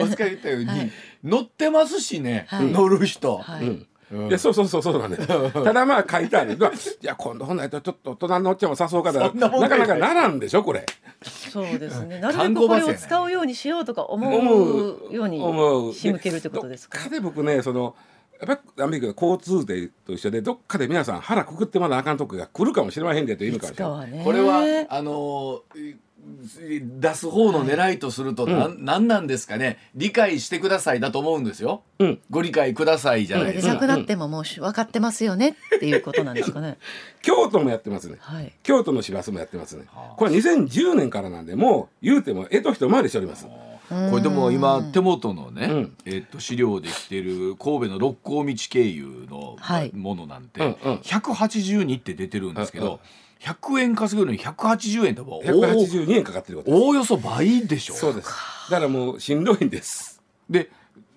[0.00, 0.90] マスカ言ったように、はい。
[1.22, 2.66] 乗ってますしね、はい。
[2.66, 3.66] 乗る人、はい。
[3.66, 6.54] うんいやそうそうそうそうなんですただまあ書いてある。
[7.02, 10.84] いや今度ほんならちょっと大人のおっちゃんも誘おうかなそんなかなかならんでしょこれ。
[11.22, 12.18] そうですね。
[12.18, 14.74] なるべ観くこれを使うようにしようとか思思
[15.10, 15.94] うように思う。
[15.94, 16.98] 仕向けるってことですか？
[16.98, 17.04] どっ。
[17.04, 17.94] かで僕ねその
[18.40, 24.22] やっぱりアメリカ交通税と一緒でどっかで皆さん腹くくってまだあかんとこが来るかもしれませんでという意味いかもしれないつかはね。
[24.24, 25.96] これはあのー
[27.00, 29.78] 出す方の狙いとするとなん、なんなんですかね。
[29.94, 32.20] 理解してくださいだと思うんですよ、うん。
[32.30, 35.56] ご理解くださいじゃないでですか、なくなってももうし分かってますよね。
[35.76, 36.78] っていうことなんですかね。
[37.22, 38.16] 京都もやってますね。
[38.20, 38.52] はい。
[38.62, 39.84] 京都の市バスもやってますね。
[39.88, 40.14] はあ。
[40.16, 43.46] これ2010年からなんでもう言うても江と一回りしております。
[43.88, 45.96] これでも今手元のね、うん。
[46.04, 49.92] えっと資料で来てる神戸の六甲道経由のはい。
[49.94, 50.94] ものなんて、うんうん。
[50.98, 52.98] 182って出てるんですけど、うんうん
[53.40, 57.94] 100円稼ぐのに180円だもんお182円かかってることおおよそ倍でしょ。
[57.94, 58.28] そうです。
[58.70, 60.22] だからもうしんどいんです。
[60.48, 60.70] で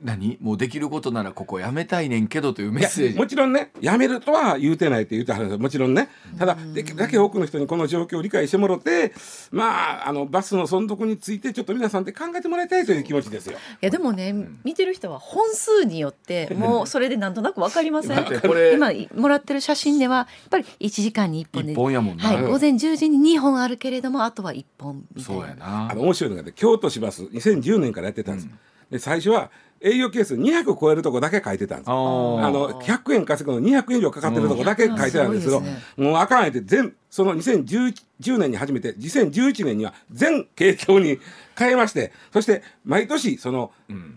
[0.03, 0.37] 何？
[0.41, 3.17] もうできることならここやめたいねんけどというメッセージ。
[3.17, 3.71] もちろんね。
[3.81, 6.09] やめるとは言うてないって言うてはるんですよもちろんね。
[6.37, 9.13] ただできるだけ多くの人にこの状況を理解してもらって
[9.51, 13.53] まああのバスの存続についてちょっと皆さんで考えてもらいたいという気持ちですよ。
[13.53, 18.23] いやでもね、見てる人は本数によってもうそれでなんとなく分かりません？
[18.73, 25.91] 今もらってる写真ではやっぱり1時間に1本で一本やもんな、はい、午前10時に2本あるけれどもあとは1本みたいそうなやな。
[25.91, 28.49] あの面白いのがね京都市バス2010年からやってたんです。
[28.91, 29.49] で最初は
[29.83, 31.89] 営業係数200超えるとこだけ書いてたんです。
[31.89, 35.63] あの100円稼ぐのに200円以上かかってるとこだけ書いてたんですけど、うん。
[35.65, 41.19] すごいですもうあかんやって全その2010年に始めて2011年には全系統に
[41.57, 43.71] 変えましてそして毎年その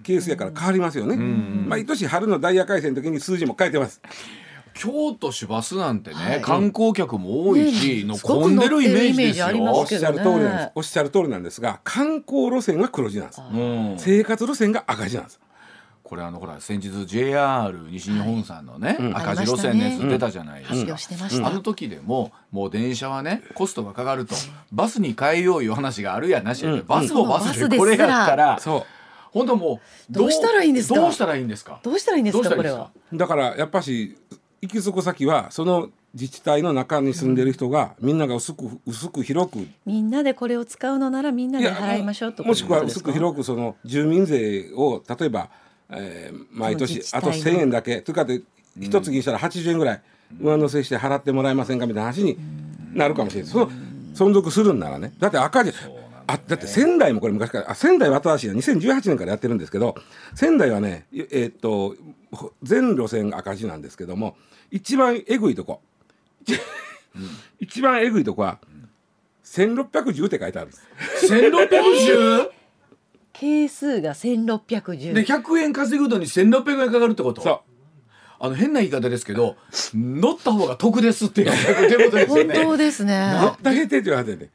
[0.05, 4.01] ケースやから変わりますよね、毎年春のダイヤ改正の時に数字も変えてます。
[4.79, 6.41] 京都市バスなんてね、はい。
[6.43, 9.87] 観光客も多いし、のね混んでるイメージです乗ってるイメージありまよおっ。
[9.87, 10.71] しゃる通りなんです。
[10.75, 13.41] おっしゃる通りなんですが観光路線は黒字なんです。
[13.41, 15.41] うん、生活路線が赤字なんです
[16.09, 19.17] これあのほら先日 JR 西日本さんのね、うん。
[19.17, 20.97] 赤字路線のやつ出たじゃないですか。
[21.47, 24.35] あの時でももう電車はねコストがかかると。
[24.73, 26.87] バスに変えよういう話があるやなしやで、うん。
[26.87, 28.87] バスもバスうんでこれやったら、そ
[29.33, 30.95] 本当もうどうしたらいいんですか？
[30.95, 31.81] どうしたらいいんですか？
[31.83, 32.49] どうしたらいいんですか？
[32.49, 32.57] か？
[32.57, 32.91] これは。
[33.13, 34.17] うだからやっぱし
[34.63, 45.51] 行き着く先はその自治体の中に住んでる人が、みんなが薄く薄く広くみんなでこれを使うのならみんなで払いましょうともしくは薄く広くその住民税を例えば、
[45.91, 48.01] えー毎年あとその自治体の1,000円だけ。
[48.03, 48.41] というかで
[48.79, 50.03] 一月にしたら80円ぐらい。
[50.41, 52.37] 上乗せして払ってもらえませんかみたいな話に
[52.95, 53.71] なるかもしれないその
[54.13, 55.13] 存続するんならね。
[55.19, 55.73] だって赤字。
[56.29, 59.95] あだって仙台もこれ昔からあ仙台は新しいな2018年からやってるんですけど
[60.35, 61.95] 仙台はねええーっと
[62.33, 64.37] ほ全路線赤字なんですけども
[64.73, 65.81] 一番えぐいとこ、
[67.61, 68.59] 一番えぐいとこは
[69.45, 70.83] 1610って書いてあるんです。
[71.33, 72.51] 1610
[73.39, 77.43] 係数が1610で100円稼ぐのに1600円かかるってこと？
[77.43, 77.61] そう。
[78.39, 79.57] あの変な言い方ですけど
[79.95, 81.51] 乗った方が得ですっていう。
[81.51, 83.33] ことですよ本ね当ですね。
[83.41, 84.51] 乗ったげてって言われてね。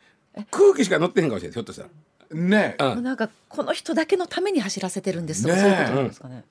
[0.50, 1.90] 空気しか乗ってへんかもしれないひょっとしたら。
[2.34, 6.46] ねうんなんかこの人だけのために走らせてるんですとかそういうことなんですかね、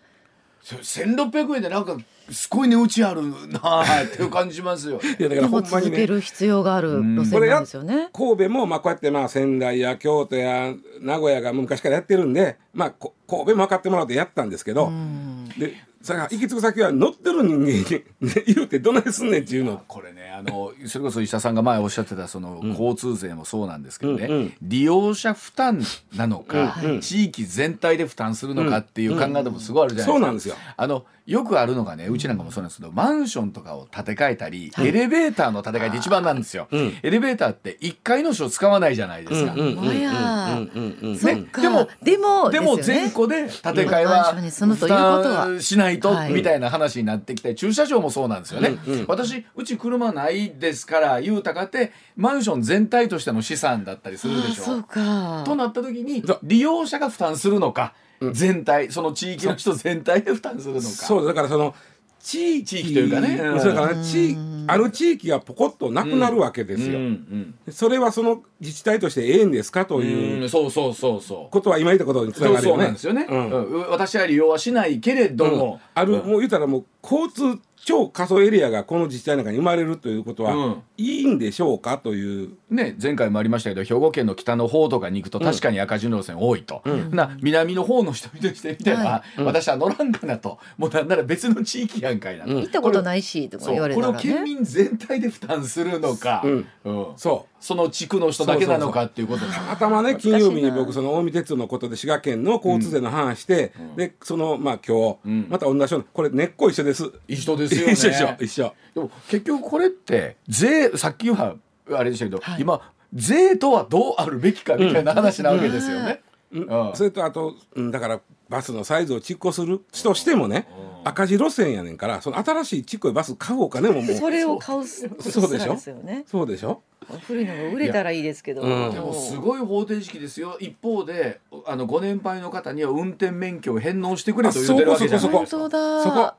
[0.63, 1.97] 1600円でなんか
[2.31, 4.99] すごい値打ちあるなあっていう感じしますよ。
[4.99, 5.91] ね いやだからほんまにね。
[5.91, 8.09] 続ける必要がある路線なんですよね。
[8.13, 15.49] 神戸もまあこうやってまあ仙台や京都や名古屋が昔からやってるんでまあこ神戸も分かってもらってやったんですけど、うん。
[15.59, 18.05] でそれが行き着く先は乗ってる人間に
[18.47, 19.83] 言うてどないすんねんっていうの。
[19.87, 24.55] これねあのそれこそ石田さんが前おっしゃってたその交通税もそうなんですけどね、うんうん。
[24.63, 25.83] 利用者負担
[26.17, 27.01] なのか、うんうん。
[27.01, 30.13] 地域全体で負担するのかっていう考え方もすごいあるじゃないですか。
[30.13, 30.55] そうなんですよ。
[30.77, 34.89] あのよくあるのがねうちなんかもそうなんですけどマンションとかを建て替えたり、はい。
[34.89, 36.95] エレベーターの建て替えって一番なんですよ、うん。
[37.03, 40.11] エレベーターって1階の人使わないじゃないですか、うんうんうんほんまや
[40.53, 40.97] うんうん。
[41.03, 41.61] うんうんそっか。
[41.61, 43.03] でもでもでもですよね。
[43.03, 44.35] 全戸で建て替えは。
[44.35, 46.33] 負担しないとはい。
[46.33, 49.05] みたいな話になってきて駐車場もそうなんですよね、うんうん。
[49.09, 54.77] 私うち車ないですから言うたかってマンション全体としての資産だったりするでしょ。
[54.77, 55.43] うか。
[55.45, 58.35] となった時に利用者が負担するのか、うん。
[58.35, 60.87] 全体その地域の人全体で負担するのか。
[60.87, 61.75] そうだからその
[62.21, 63.35] 地域地域というかね。
[63.35, 64.65] うんそれからね地うん。
[64.69, 70.49] ある地域がポコッとなくなるわけですよ、うんそれはその自治体としてええんですかとうんいううん。
[70.49, 71.51] そうそうそうそう。
[71.51, 72.71] ことは今言ったことにつながるよね。
[72.71, 73.51] そうなんですよね、うん。
[73.51, 73.91] うん。
[73.91, 76.19] 私は利用はしないけれども、ある、うん。
[76.29, 80.83] もう言うたらもう交通超過疎エリアがこの自治体の中に生まれるということは、うん。
[80.99, 87.11] いいんでしょうかというね、前回もありましたけど兵庫県の北の方とかに行くと確かに赤字の路線多いと、うん。
[87.15, 89.45] な南の方の人としてみたら、はうん。
[89.47, 90.59] 私は乗らんかなと。
[90.79, 92.57] もうなんなら別の地域やんかいな、うん。
[92.61, 96.67] 行ったことないしとか言われこれを県たらね民全体で負担するのか、うん。
[96.85, 97.07] うん。
[97.17, 97.51] そう。
[97.61, 107.13] その地区の人だけなのかっていうことたまたまね金曜日に僕その近江鉄道のことで滋賀県の交通税の話して、うん、でそのまあ今日、うん、また同じようなこれ根っこ一緒です。
[107.29, 107.93] 一緒ですよね。
[107.93, 108.37] 一 緒一緒。
[108.41, 111.57] 一緒でも結局これって税さっきは
[111.93, 116.23] あれでしたけど、はい、今税とはどうあるべきかみたいな話なわけですよね。
[116.53, 120.67] うん、それとあとだからバスのサイズを蓄光するとしてもね
[121.05, 124.17] 赤字路線やねんからその新しいちっこいバス買うお金ももう。
[124.17, 125.79] それを買うそうでしょ？
[126.27, 126.83] そうでしょ？
[127.27, 130.57] 古いのが売れたらいいですけど、うん、でもすごい方程式ですよ。
[130.59, 135.69] 一方であのご年配の方には運転免許を返納してくれと言ってるわけじゃないですか。
[135.69, 136.35] そこ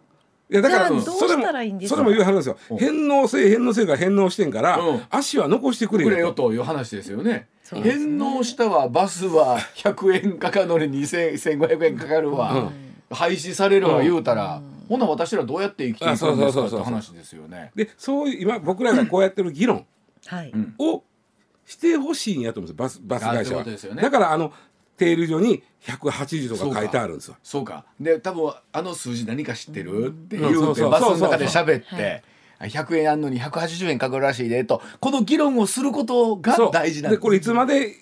[0.52, 1.46] いやだからそれも
[1.88, 2.58] それも言うはるんですよ。
[2.78, 6.52] 返納せ返納せが返納してんから、うん、足は残してくれよと。
[6.52, 7.48] いう話ですよね。
[7.72, 7.82] ね。
[7.82, 8.90] 返納したわ。
[8.90, 12.58] バスは100円かかるのに2500円かかるわ、う
[13.14, 17.72] ん、廃止されるわ言うたら、うん、ほな私らどうやって生きていくんですかって話ですよね。
[17.74, 19.86] でそういう今僕らがこうやってる議論
[20.80, 21.04] を
[21.66, 23.64] してほしいんやと思うんですバスバス会社は。
[23.64, 24.52] ね、だからあの
[25.02, 27.36] 停留所に180とか書いてあるんですよ。
[27.42, 27.86] そうか。
[28.00, 32.24] で多分あの数字何か知ってるって言うてバスの中で喋って。
[32.62, 37.20] 100円あんのに180円かかるらしいでとこの議論をすることが大事なんです。
[37.20, 37.96] でこれいつまで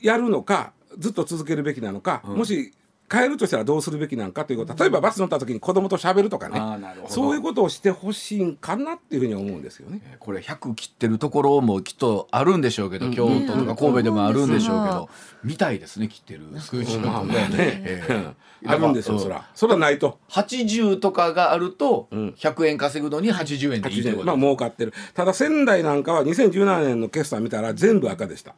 [0.00, 2.74] やるのかずっと続けるべきなのか、うん、もし
[3.14, 4.74] 変えるとしたらどうするべきなのかということ。
[4.74, 6.60] 例えばバス乗った時に子供と喋るとかね。
[7.08, 10.00] そういうことをしてほしいんかなっていうふうに思うんですよね。
[10.18, 15.08] これ100切ってるところもきっとあるんでしょうけど、うん、京都とか神戸でもあるんでしょうけど、
[15.42, 16.40] うん、みたいですね切ってる。
[16.60, 17.34] 数字とかね。
[17.56, 19.48] えー、あるんですよそら。
[19.54, 20.18] そらないと。
[20.30, 24.26] 80とかがあると100円稼ぐのに80円でいいってこと。
[24.26, 24.92] まあ儲かってる。
[25.14, 28.54] ただ仙台なんかは2017年の決算見たら全部赤でした。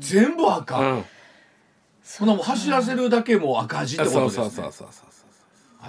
[0.00, 1.04] 全部赤、うん
[2.10, 4.50] その走らせるだけも赤字ってことですね。
[4.50, 5.04] そうそうそうそ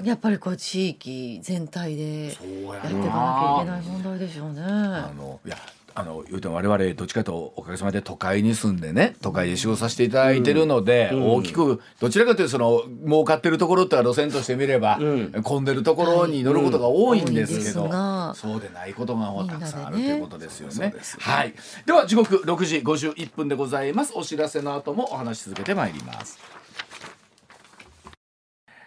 [0.04, 4.62] うやっぱりこう地域全体でやっていかなきゃいけない問題でしょうね。
[4.62, 5.58] あのいや
[5.94, 20.82] あの言うても我々どっちかとおかげさまで都会に住んでね都会で仕事させていただいてるので、うん、大きくどちらかというとその儲かってるところって路線として見れば、うん、混んでるところに乗ることが多いんですけど、はい、そうでないことがたくさんあるということですよね。
[20.82, 20.94] ね。
[21.20, 21.54] はい、
[21.86, 24.14] では時刻6時51分でございます。
[24.16, 26.40] お知らせの後もお話し続けてまいります。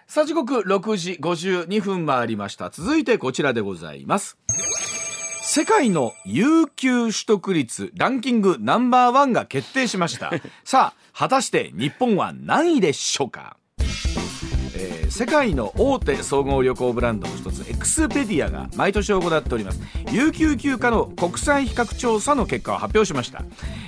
[0.06, 2.70] さあ時刻6時52分回りました。
[2.70, 4.38] 続いてこちらでございます
[5.56, 10.32] 世界の有給取得率ランキングナンバーワンが決定しました。
[10.66, 13.56] さあ果たして日本は何位でしょうか？
[14.76, 19.80] えー、世界の大手総合旅行ブランドの一つエクスペディアが毎年行っております。
[20.10, 23.44] 有給休暇の国際比較調査の結果を発表しました、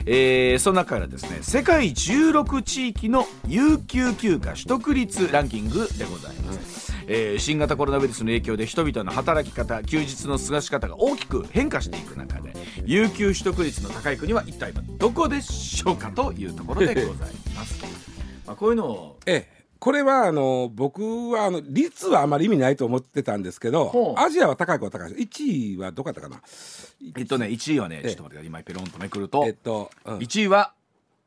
[0.06, 12.52] えー、その中からですね世界16地域の有給休暇取得率ランキングでございます、えー、新型コロナウイルスの影響で人々の働き方休日の過ごし方が大きく変化していく中で
[12.84, 17.82] 有給取得率の高い国は一体どこでしょうかというところでございます。
[18.46, 25.22] まあこういうのを、ええこれはあの僕はあの率はあまり意味ないと思ってたんですけどアジアは高い子は高いです。
[25.22, 26.40] 1位はどこだったかな？
[27.16, 30.72] えっとね1位はねちょっと待って今ペロンとめくると、えっとうん、1位は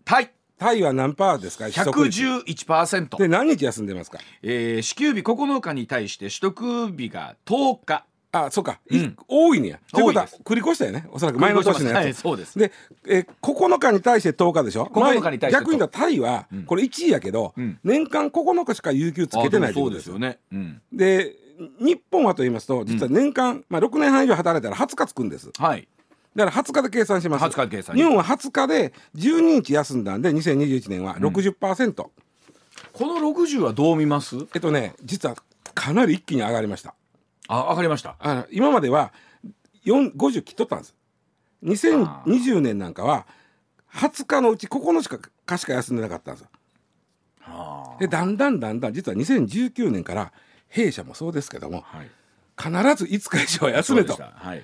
[0.03, 8.05] タイタイは何パーですか？111%で何日休んでますか、えー、支給日9日に対して取得日が10日。
[8.31, 9.79] あそうか、うん、多いねや。
[9.91, 11.07] ということは繰り越したよね。
[11.11, 12.59] おそらく前の年のやつ、はい、そうです。
[12.59, 12.71] で、
[13.07, 21.33] えー、9日に対して10日でしょ？9日に対して逆に言ったらタイは、これ1位やけど、うん、年間9日しか有給つけてないってことですよね、うん、で
[21.79, 25.49] 日本はと言いますと実は年間、まあ、6年半以上働いたら20日つくんです。
[25.57, 25.87] はい
[26.39, 27.43] だから20日で計算します。
[27.43, 27.95] 20日計算。
[27.97, 32.11] 日本は20日で12日休んだんで2021年は60%、うん、こ
[33.05, 34.37] の60はどう見ます？
[34.53, 35.35] えっとね実は
[35.75, 36.95] かなり一気に上がりました。
[37.49, 38.15] あ上がりました。
[38.19, 39.11] あの今までは
[39.85, 40.95] 50切っとったんです。
[41.63, 43.27] 2020年なんかは
[43.93, 46.49] 20日のうち9日かしか休んでなかったんですよ。
[47.99, 50.31] でだんだんだんだん実は2019年から
[50.69, 52.09] 弊社もそうですけども、はい、
[52.55, 54.63] 必ず5日以上休めと、はい、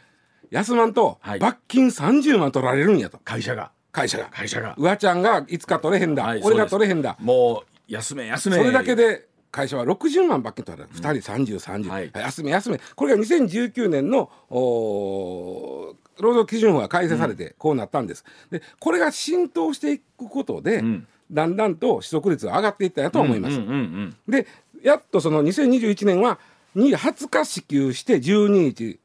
[0.56, 3.20] 休まんと、罰金30万取られるんやと。
[3.26, 3.72] 会社が。
[3.92, 4.26] 会社が。
[4.32, 4.74] 会社が。
[4.78, 7.18] うわちゃんが5日取れへんだ、はい、俺が取れへんだ。
[7.20, 8.56] もう休め休め。
[8.56, 12.80] それだけで会社は60万罰金取られる、2人3030、はい、休め休め。
[12.96, 18.24] これが2019年の労働基準法が改正されてこうなったんです。
[18.50, 23.60] でこれが浸透していくことで、うん、だんだんと取得率が上がっていったんやと思います。
[24.28, 24.48] で
[24.84, 26.40] やっとその2021年は
[26.76, 29.00] 20日支給して12日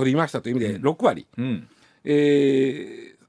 [0.00, 1.68] 取りましたという意味で6割、うん、
[2.04, 3.24] えー、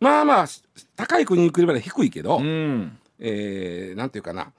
[0.00, 0.46] まあまあ
[0.94, 4.52] 高い国に比べれば低いけど、うん、えー、なんていうかな。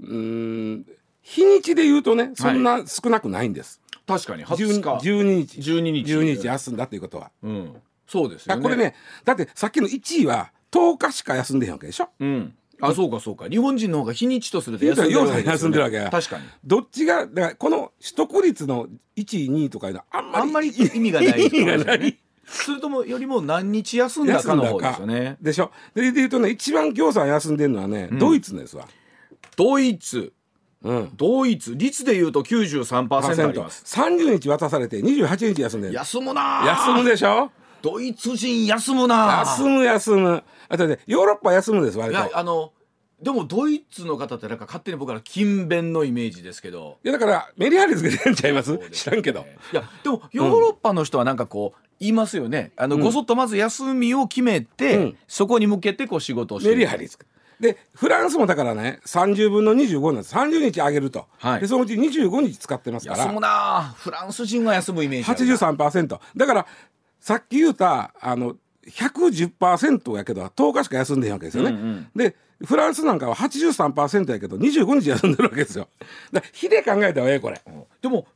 [0.00, 0.86] うん
[1.22, 3.80] 日にちで言うとねそんな少なくないんです。
[4.06, 4.44] 確かに。
[4.44, 5.58] 20日12日。
[5.58, 6.12] 12日。
[6.12, 7.30] 12日休んだということは。
[7.42, 7.74] うん。
[8.06, 8.62] そうですよね。
[8.62, 12.10] これねだってさっきの1位は10日しか休んでへんわけでしょ？
[12.20, 13.48] うんあそうかそうか。
[13.48, 15.96] 日本人の方が日にちとすると休んでる要わけね、休んでるわけ。
[15.96, 16.44] や確かに。
[16.64, 22.18] どっちがだからこの取得率の1位2位とかいうのはあんまりあんまり意味がない意味がない。
[22.46, 25.36] それともよりも何日休んだかの方ですよね。
[25.40, 25.70] でしょ。
[25.94, 28.18] でで言うとね一番行さん休んでるのはね、ん。
[28.18, 28.86] ドイツですわ、
[29.56, 30.32] ドイツ。
[30.82, 31.74] うん、ドイツ。
[31.76, 33.84] 率でいうと93%あります。
[33.98, 35.94] 30日渡されて28日休んでる。
[35.94, 36.66] 休むなあ。
[36.92, 37.50] 休むでしょ。
[37.80, 39.44] ドイツ人休むなあ。
[39.44, 42.72] 休む休むあとねヨーロッパ休むんです割いとやあの
[43.22, 46.98] でもドイツの方ってなんか勝手に僕ら勤勉のイメージですけど。
[47.04, 48.66] いやだからメリハリつけてんちゃいます？
[48.66, 48.96] そうですね。
[48.96, 49.46] 知らんけど。
[49.72, 52.72] いやでもヨーロッパの人はなんかこう言いますよね。
[52.76, 53.02] あの、うん。
[53.02, 55.16] ごそっとまず休みを決めて、うん。
[55.28, 57.26] そこに向けてこう仕事をしてメリハリつく。
[57.60, 60.34] でフランスもだからね30分の25なんです。
[60.34, 61.60] 30日あげると、はい。
[61.60, 63.20] でそのうち25日使ってますから。
[63.20, 65.54] 休むなあフランス人は休むイメージあるな。
[65.86, 66.66] 83%だから
[67.20, 68.56] さっき言うたあの
[68.90, 72.08] 110%やけど10日しか休んでへんわけですよね、うんうん。
[72.14, 75.88] でフランスなんかは83%やけど25日休んでるわけですよ。
[76.32, 77.60] だ日で考えたらええこれ。
[78.00, 78.26] でも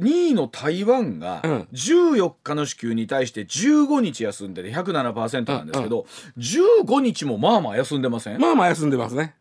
[0.00, 1.68] 2位の台湾がうん。
[1.72, 6.06] 14日の支給に対して15日休んでて107%なんですけど、
[6.38, 9.34] 15日もまあまあ休んでません、まあまあ休んでますね。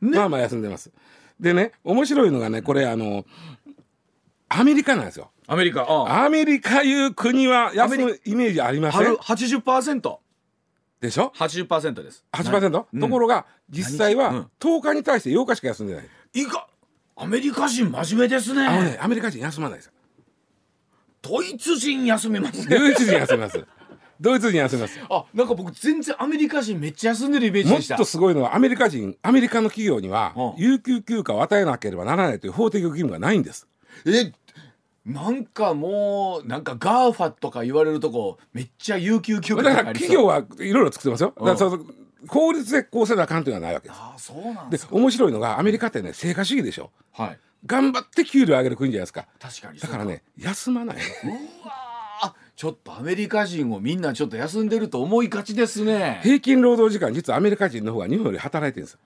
[0.00, 0.18] ね。
[0.18, 0.90] まあまあ休んでます。
[1.40, 3.24] でね面白いのがねこれあの
[4.48, 6.24] アメリカなんですよアメリカああ。
[6.24, 10.16] アメリカいう国は休むイメージありませ春ん 80%80%
[11.00, 11.32] でしょ？
[11.38, 12.24] です。
[12.32, 16.66] 8%、うんところが実際は何？10日に対して8日しか休んでない、いいか
[17.14, 18.66] アメリカ人真面目ですね。
[18.66, 19.92] あのねアメリカ人休まないですよ。
[21.22, 22.78] ドイツ人休みますね。
[22.78, 23.66] ドイツ人休みます。
[24.20, 25.00] ドイツ人休みます。
[25.10, 27.96] あなんか僕全然アメリカ人めっちゃ休んでるイメージもっでした。
[27.96, 30.54] とすごいのはアメリカ人アメリカの企業にはうん。
[30.56, 33.66] 有給休暇を与えなければならないという法的義務がないんです。
[34.06, 34.32] え
[35.06, 41.32] なんかもうなんか GAFA とか言われるとこめっちゃ有給休暇だから企業はいろいろ作ってますよ。
[41.36, 41.56] だうん。
[41.56, 41.86] からそう
[42.28, 44.00] 法律でこうせなあかんというのはないわけです。
[44.00, 46.90] ああそうなんで面白いのがアメリカってね成果主義でしょ。
[47.12, 47.38] はい。
[47.64, 49.26] 頑張って給料上げる国じゃないですか。
[49.38, 56.20] 確かにだからね休まないうわーちょっとアメリカ人をみんなちょっと休んでると思いがちですね。
[56.24, 58.98] 平均労働時間実はアメリカ人の方が日本より働いてるんですよ。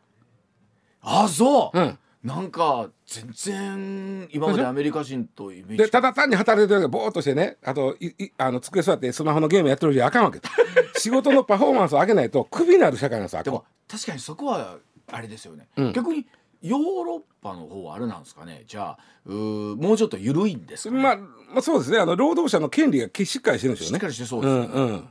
[1.02, 5.76] あそう、うんなんか全然今までアメリカ人とイメージ。
[5.78, 10.40] でただ単に働いてるだけぼーっとしてねあといいあの机座ってスマホのゲームやってるじゃあかんわけ。
[10.98, 13.50] 仕事のパフォーマンスを上げないとクビになる社会なんですよで。
[13.50, 14.76] も確かにそこは
[15.10, 15.92] あれですよね、うん。
[15.92, 16.26] 逆に
[16.60, 18.64] ヨーロッパの方はあれなんですかね？
[18.66, 21.02] じゃあうーもうちょっと緩いんですか、ね？
[21.02, 21.98] まあ、まあそうですね。
[21.98, 23.96] あの労働者の権利がしっかりしてるんでしょうね。
[23.96, 25.08] しっかりしてそうですよね、うんうん。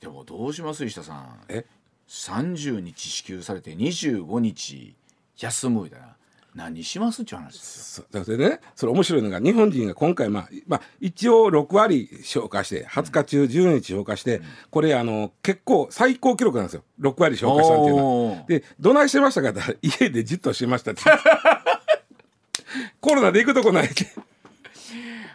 [0.00, 1.40] でもどうします石田さん。
[1.48, 1.66] え
[2.08, 4.94] ？30日支給されて25日
[5.36, 6.16] 休むみたいな
[6.58, 7.22] 何します？
[7.22, 8.06] っていう話ですよ。
[8.12, 16.82] そうそれでねそれ面白いのが日本人が今回、まあまあ、一応6割消化して20日中10日消化して、これあの結構最高記録なんですよ。
[17.00, 18.44] 6割消化したっていうのは。
[18.48, 21.02] でどないしてましたかって家でじっとしてましたって。
[23.00, 24.06] コロナで行くとこないって。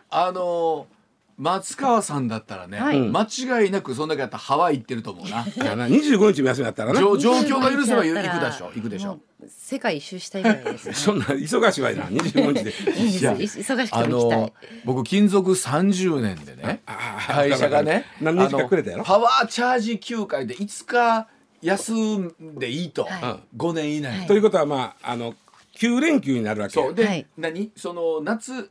[0.09, 1.02] あのー
[1.37, 2.99] 松川さんだったらね、はい。
[2.99, 3.23] 間
[3.63, 5.45] 違いなくそんだけやったらハワイ行ってると思うな。
[5.49, 6.99] いやな25日も休みだったらな。
[6.99, 8.71] 状状況が許せば行くでしょ。
[8.75, 9.07] 行くでしょ。
[9.07, 10.93] もう世界一周したいぐらいです、ね。
[10.95, 11.97] そんな忙しいわい。
[11.97, 12.73] な25日で。
[12.99, 14.39] いいです忙しくあても行きたい。
[14.39, 14.53] の
[14.85, 21.27] 僕勤続30年でねあー会社がね何日かくれたやろあのパワーチャージ休会で5日
[21.63, 25.33] 休んでいいと、は5年以内、はいということはまああの
[25.75, 26.73] 9連休になるわけ。
[26.73, 26.93] そう。
[26.93, 27.25] で、はい。
[27.37, 27.71] 何？
[27.75, 28.69] その夏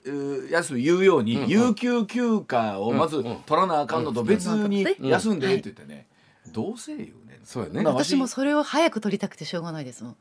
[0.50, 3.36] 休み言うように、有給休暇をまずうんうん。
[3.44, 5.08] 取らなあかんのと別にうん。
[5.08, 6.06] 休んでって言ってね、
[6.52, 7.40] どうせ言うねん。
[7.44, 7.84] そうやね。
[7.84, 10.16] 私もそれを早く取りたくてしょうがないですもん。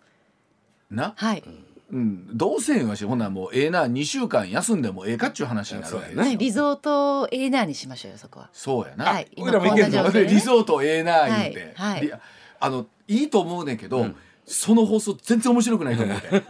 [0.89, 1.43] な、はい。
[1.91, 3.03] うん、どうせ言うわし。
[3.05, 8.49] ほんならもうええな2週間休んでもええかっちゅう話になるわけですよそうやはい、リゾートエーナーにしましょうよそこは。
[8.53, 9.27] そうやな、はい。
[9.37, 10.11] 俺らも行けんのね。
[10.11, 12.09] でリゾートええな言うて、はい。
[12.09, 12.21] はい。
[12.61, 14.15] あのいいと思うねんけど、うん
[14.45, 16.21] その放送全然面白くないと思うね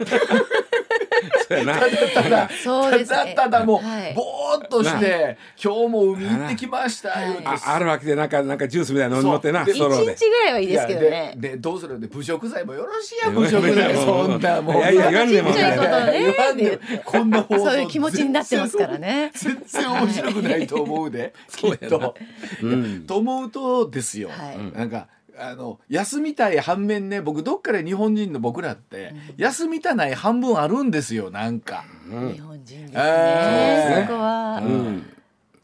[1.48, 1.74] そうやな。
[2.14, 3.16] ただそうですね。
[3.16, 4.14] ただただもう、はい。
[4.14, 9.74] ぼーっとして今日も海行ってきましたはい言うて、ああるわけでなんかなんかジュースみたいなの飲ってなそう。
[9.74, 11.34] 一日ぐらいはいいですけどね。
[11.36, 12.00] ででどうする？
[12.00, 14.76] で侮辱罪もよろしいや侮辱罪そんなもう。
[14.78, 15.50] いやいや言わんでも。
[15.50, 17.02] ちっちゃいことね言わんでも。
[17.04, 19.30] こんな放送そういう気持ちになってますからね。
[19.34, 22.14] 全然面白くないと思うで きっと。
[22.62, 23.04] うん。
[23.06, 24.76] と思うとですよ、はい。
[24.76, 25.06] なんか
[25.38, 31.84] あの休みたい反面ね僕どっかで日本人の僕らって、休みたない半分あるんですよなんか。
[32.10, 32.32] うん。
[32.32, 34.00] 日本人ですえー。
[34.00, 34.06] ね。
[34.06, 34.60] そこは。
[34.62, 35.06] うん。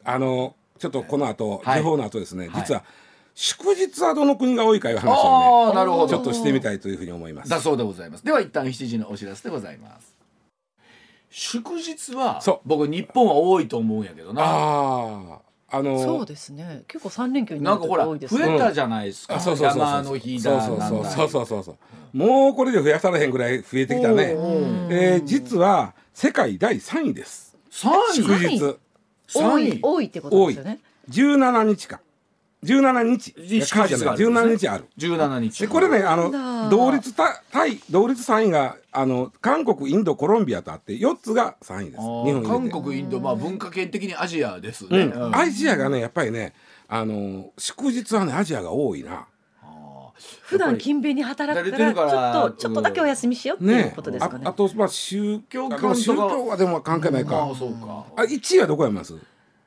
[0.05, 1.83] あのちょっとこの後はい。
[1.83, 2.61] 時報の後ですねはい。
[2.63, 2.85] 実は
[3.35, 6.07] 祝日はどの国が多いかいう話をああなるほど。
[6.07, 7.51] ねちょっとしてみたいというふうに思います。
[7.51, 8.25] だそうでございます。
[8.25, 10.17] では一旦7時のお知らせでございます。
[11.31, 12.61] 祝日はそう。
[12.65, 14.43] 僕日本は多いと思うんやけどな。
[14.45, 15.39] あ
[15.71, 16.83] ああのそうですね。
[16.89, 18.55] 結構三連休になるなんかほら増時多いですね。
[18.55, 21.11] えたじゃないですか、うそうそうそう山の日だそうなんだ。
[21.11, 21.75] そうそうそうそう。
[21.75, 21.79] そ
[22.15, 24.35] うもうこれで増やされへんぐらい増えてきたね。
[24.35, 27.57] おえー実は世界第3位です。
[27.71, 28.61] 3祝位日。
[28.61, 29.79] 多い3位。
[29.83, 30.81] 多いってことですよね。
[31.11, 32.01] 17日か
[32.65, 34.41] 17日祝日カーじゃないがあるんですね。
[34.41, 34.85] 17日ある。
[34.99, 41.99] 17日でこれねあの同率たタイ同率3位があの韓国インドコロンビアとあって4つが3位です。
[41.99, 45.23] あ日ー本韓国インドまあ文化圏的にアジアですね、うん。
[45.27, 45.37] うん。
[45.37, 46.53] アジアがねやっぱりね
[46.89, 49.27] あの祝日はねアジアが多いな。
[50.43, 53.93] 普段勤勉に働くからち働いてるからょっとちょっとだけお休みしようっていうね。
[53.95, 54.43] ことですかね。
[54.47, 58.05] ああとまあ宗教宗教はでも関係ないか、ああそうか。
[58.17, 59.15] あ1位はどこやります？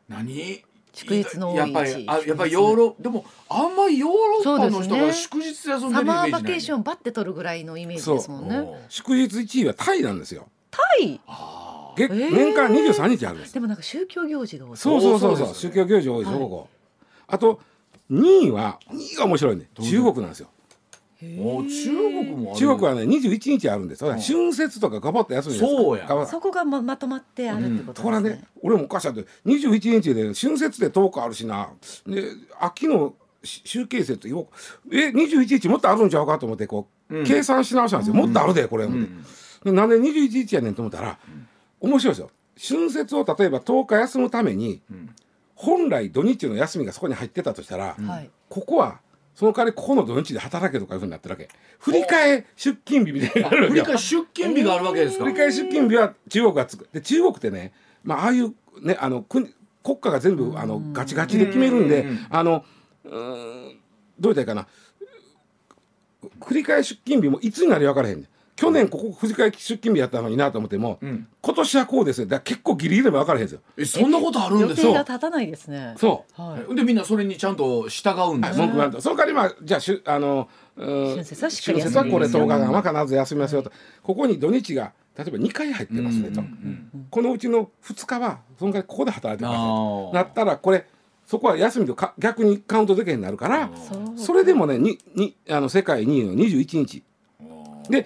[0.09, 0.61] 何？
[1.01, 5.93] 祝日の多いやっぱりやっぱりヨーロでもあんまりヨーロッパの人が祝日休んでるイメージ。
[5.93, 8.67] サマないーバケーションバッて取るぐらいのイメージですもんね。
[8.89, 10.47] 祝日1位はタイなんですよ。
[10.69, 11.19] タイ？
[11.97, 13.53] 年間23日あるんです。
[13.53, 14.77] でもなんか宗教行事が多い。
[14.77, 15.55] そうそうそうそう。
[15.55, 16.67] 宗教行事多いでしょ、はいここ。
[17.27, 17.59] あと
[18.11, 19.67] 2位は2位が面白いね。
[19.81, 21.41] 中国なんですよー。
[21.41, 24.11] お中国もある中国はね21日あるんですよ。
[24.11, 25.65] 春節とかガバッと休みです。
[25.65, 26.07] そうや。
[26.25, 29.25] そこがままとまってあるってことところですねがね俺もおかしいって。
[29.45, 31.69] 21日で春節で10日あるしな。
[32.07, 32.23] で
[32.59, 33.13] 秋の
[33.43, 34.47] し集計節よ
[34.91, 37.25] え21日もっとあるんちゃうかと思ってこう、うん。
[37.25, 39.23] 計算し直したんですよ、もっとあるでこれ、思ってん。
[39.63, 41.17] でなんで21日やねんと思ったら、
[41.79, 42.29] 面白いですよ
[42.77, 45.09] 春節を例えば10日休むために、ん。
[45.55, 48.29] 本来土日の休みがそこに入ってたとしたら、はい。
[48.49, 48.99] ここは
[49.35, 51.49] その代わりここの土日で働けとかいうふうになってるわけ。
[51.79, 53.85] 振り替え出勤日みたいになるわけよ。
[53.85, 56.87] 振り替え出勤日があるわけですか、振り替え出勤日は中国がつく。
[56.91, 57.73] で中国ってね、
[58.03, 59.53] まあああいうねあの国
[59.83, 62.63] 国家が全部あのガチガチで決めるんであの
[63.05, 63.79] うーん
[64.19, 64.67] どう言ったらいいかな。
[66.39, 68.27] 繰り替え出勤日もいつになり分からへんねん
[68.61, 71.27] 去年ここ振り替え出勤日やったのになと思っても、ん。
[71.41, 72.27] 今年はこうですよ。
[72.27, 73.61] だから結構ギリギリでも分からへんですよ。
[73.75, 74.87] えそんなことあるん予ですか？
[74.89, 75.95] 定が立たないですね。
[75.97, 76.41] そう。
[76.41, 76.75] はい。
[76.75, 78.65] でみんなそれにちゃんと従うんですね？
[78.67, 80.47] 文句なんとその代わりまあじゃあしゅあの
[80.77, 83.71] 春節はしっかり春節はこれ10日間は必ず休みますよと、
[84.03, 86.43] ここに土日が例えば2回入ってますねと、
[87.09, 90.85] このうちの2日はその代わりここで働いてますなったらこれ
[91.25, 93.71] そこは休みとか逆にカウントできへんようになるから
[94.15, 97.03] それでもねににあの世界2位の21日。
[97.89, 98.05] で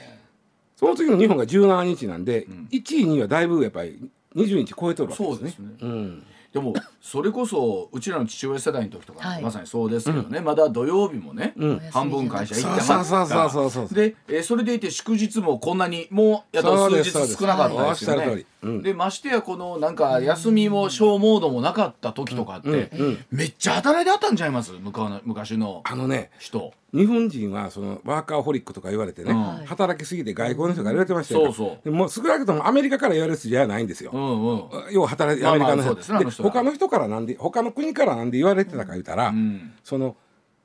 [0.75, 5.37] その次の日本が17日なんで、1位2位はだいぶやっぱり20日超えとるわけですね。
[5.37, 5.69] そうですね。
[5.81, 6.23] うん
[6.55, 9.43] でもそれこそうちらの父親世代の時とか、はい。
[9.43, 11.79] まさにそうですけどね、まだ土曜日もね、うん。
[11.91, 18.35] 半分会社行ってそうはそうそうそうそうで、えーそれでいて祝日もこんなにもうやっと数日少なかったですよね。
[18.37, 18.81] りうん。
[18.81, 22.89] でましてやこのなんか休みも小モードもなかった時とかって、
[23.31, 24.71] めっちゃ働いてあったんちゃいます？
[24.73, 26.73] 昔の昔のあのね人。
[26.93, 29.65] 日本人はそのワーカーホリックとか言われてね、うん。
[29.65, 34.93] 働きすぎて外国の人が言われてましたよ、そうそも少なくともアメリカから言われる人じゃないんですよ、うんうん。
[34.93, 36.51] 要は働いてまあまあアメリカの人、そうですねあの人は。
[36.51, 39.73] 他の人からなんで他の国からなんで言われてたか言ったら、うん。
[39.83, 40.15] その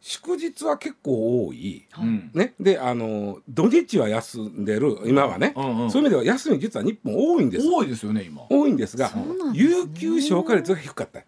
[0.01, 2.31] 祝日は結構多い、うん。
[2.33, 7.69] ね、であの土日は休んでる今はね、うんうんそういう意味では休み実は日本多いんです。
[7.69, 8.43] 多いですよね今。
[8.49, 9.15] 多いんですがね。
[9.53, 11.21] 有給消化率が低かった。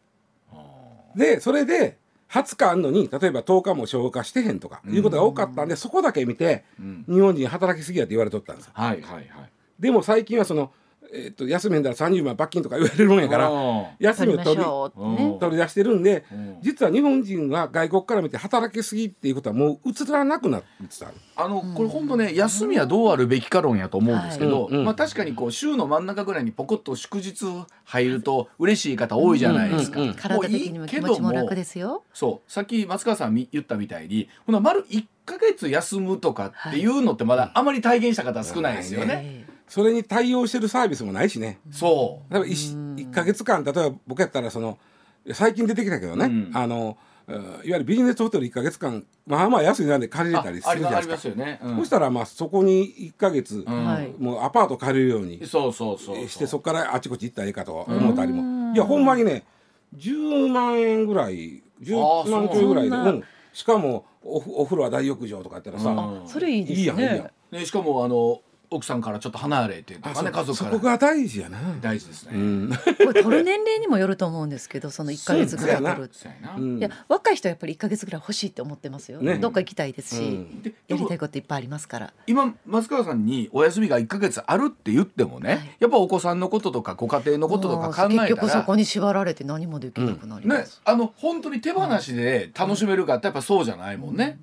[1.14, 1.98] でそれで
[2.30, 7.04] 20日あんのに例えば10日も消化してへんとかいうことが多かったんで、そこだけ見て、ん。
[7.06, 8.72] 日本人働きすぎやって言われとったんですよ。
[8.74, 9.28] はいはいはい。
[9.78, 10.72] でも最近はその、
[11.12, 14.64] えっと休めんだら30万罰金とか言われるもんやからあ休みを取り
[15.38, 16.58] 取り出してるんで、うん。
[16.62, 21.12] 実は日本人は外国から見て働きすぎっていうことはもう映らなくなってた。
[21.36, 27.44] あのこれ本当ね休みはどうあるべきか論やと思うんですけど、まあ確かにこう週の真ん中ぐらいにポコッと祝日
[27.84, 30.00] 入ると嬉しい方多いじゃないですか。
[30.00, 32.04] うんうんうん体的にも気持ちも楽ですよ。
[32.12, 39.51] そうさっき松川さんみ言ったみたいにほな丸1ヶ月休むとかっていうのってまだあまり体現した方少ないですよね。
[39.72, 41.58] えそれに対応してるサービスもないしね。
[41.70, 42.32] そう。
[42.32, 44.78] 例えば 1, 一ヶ月間例えば僕やったらその
[45.32, 46.50] 最近出てきたけどね、うん。
[46.54, 46.98] あの
[47.28, 51.12] うんいわゆるビジネスホテル1か月間まあまあ安い値段で借りれあたりするじゃないでか。
[51.12, 51.60] ますすよね。
[51.62, 51.76] うん。
[51.78, 53.84] そしたらまあそこに1か月、うん。
[53.84, 54.12] はい。
[54.18, 56.28] もうアパート借りるようにそうそうそうそう。
[56.28, 59.44] してそこからあちこち行ったらいいかと思ったりも、いやほんまにね
[59.96, 66.24] 10万円ぐらい10万ちょいぐらいで、うん、しかもおふお風呂は大浴場とかやったらさ、うん。
[66.24, 66.80] あそれいいですね。
[66.80, 67.30] いいやんいいやん。
[67.52, 68.40] ねしかもあの
[68.74, 70.72] 奥さんからちょっと離れてとあかね家そ族から。
[70.72, 72.32] そこが大事やな、大事ですね。
[72.34, 72.70] うん。
[73.04, 76.10] これ取る年齢にもよると思うんですけどその1か月ぐらい取る
[76.78, 79.38] いや若い人はやっぱり1か月ぐらい欲しいって思ってますよ、ね。
[79.38, 80.74] どっか行きたいですし、うん。
[80.88, 82.12] やりもたいこといっぱいありますから。
[82.26, 85.76] 今松川さんにお休みが1か月あるって言ってもね、はい。
[85.80, 88.08] やっぱお子さんのこととかご家庭のこととか考えたら。
[88.08, 90.64] 結局そこに縛られて何もできなくなりまね。
[90.66, 94.38] す、、あの本当に手放しで楽しめるかってやっぱそうじゃないもんね。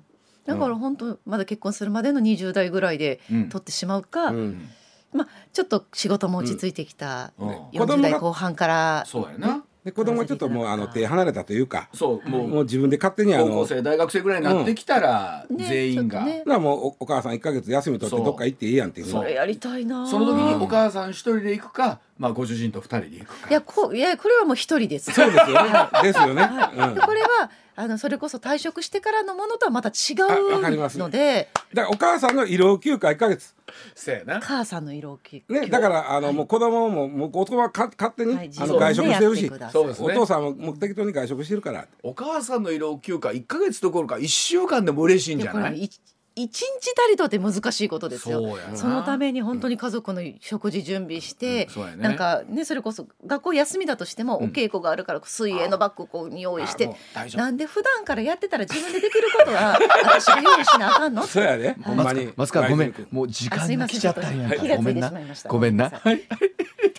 [0.50, 3.48] だから本当まだ結婚するまでの20代ぐらいでうん。
[3.48, 4.68] 取ってしまうか、うん。
[5.12, 7.48] まあちょっと仕事も落ち着いてきたうん。
[7.72, 9.64] 40代後半からそうやな。
[9.84, 15.56] で子供はちょっともうあの手離れたというかそうもうもう自分で勝手にあの高校生大学生ぐらいになってきたら、うん。
[15.56, 23.48] ね全員が、ねだからもうおお母さん1か月休み取ってどっか行っていいやんっていうそれやりたいなその時にお母さん一人で行くか、まあ、ご主人と二人で行くか。
[23.48, 25.12] いやこういやこれはもう一人です。
[25.12, 25.70] そうですよね。
[26.02, 26.94] ですよね、はい、うん。
[26.94, 27.50] でこれは
[27.80, 30.96] あのそれこそ退職してからのものとはまた違あわかります。
[30.96, 33.54] うのでだからお母さんの医療休暇1か月。
[33.94, 34.40] せやな。
[34.40, 40.08] 母さんの色を聞くね、だからあの、もう子供ももう子供はか勝手に、はいあの外食してるし、そうですね。
[40.08, 41.86] お父さんももう適当に外食してるから。
[42.02, 45.88] お母さんの医療休暇1か月どころか1週間でも嬉しいんいじゃない？
[46.36, 48.56] 一一日たりとって難しいことですよ。
[48.74, 51.98] そのために本当に家族の食事準備して、うん。
[51.98, 52.02] ね。
[52.02, 57.42] なんかねそれこそ学校休みだとしても、お稽古があるから水泳のバッグをこう用意してう大丈夫。
[57.42, 61.22] なんで普段からやってたら自分でできることは私が用意しなあかんの？
[61.26, 62.32] そうやね、ほんまに。
[62.36, 62.94] 松川ごめん。
[63.10, 65.12] もう時間が来ちゃったんやごめんな。
[65.48, 65.90] ごめんな。
[65.90, 66.16] はい。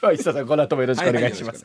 [0.02, 1.64] では石田さんこの後もよろしくお願いします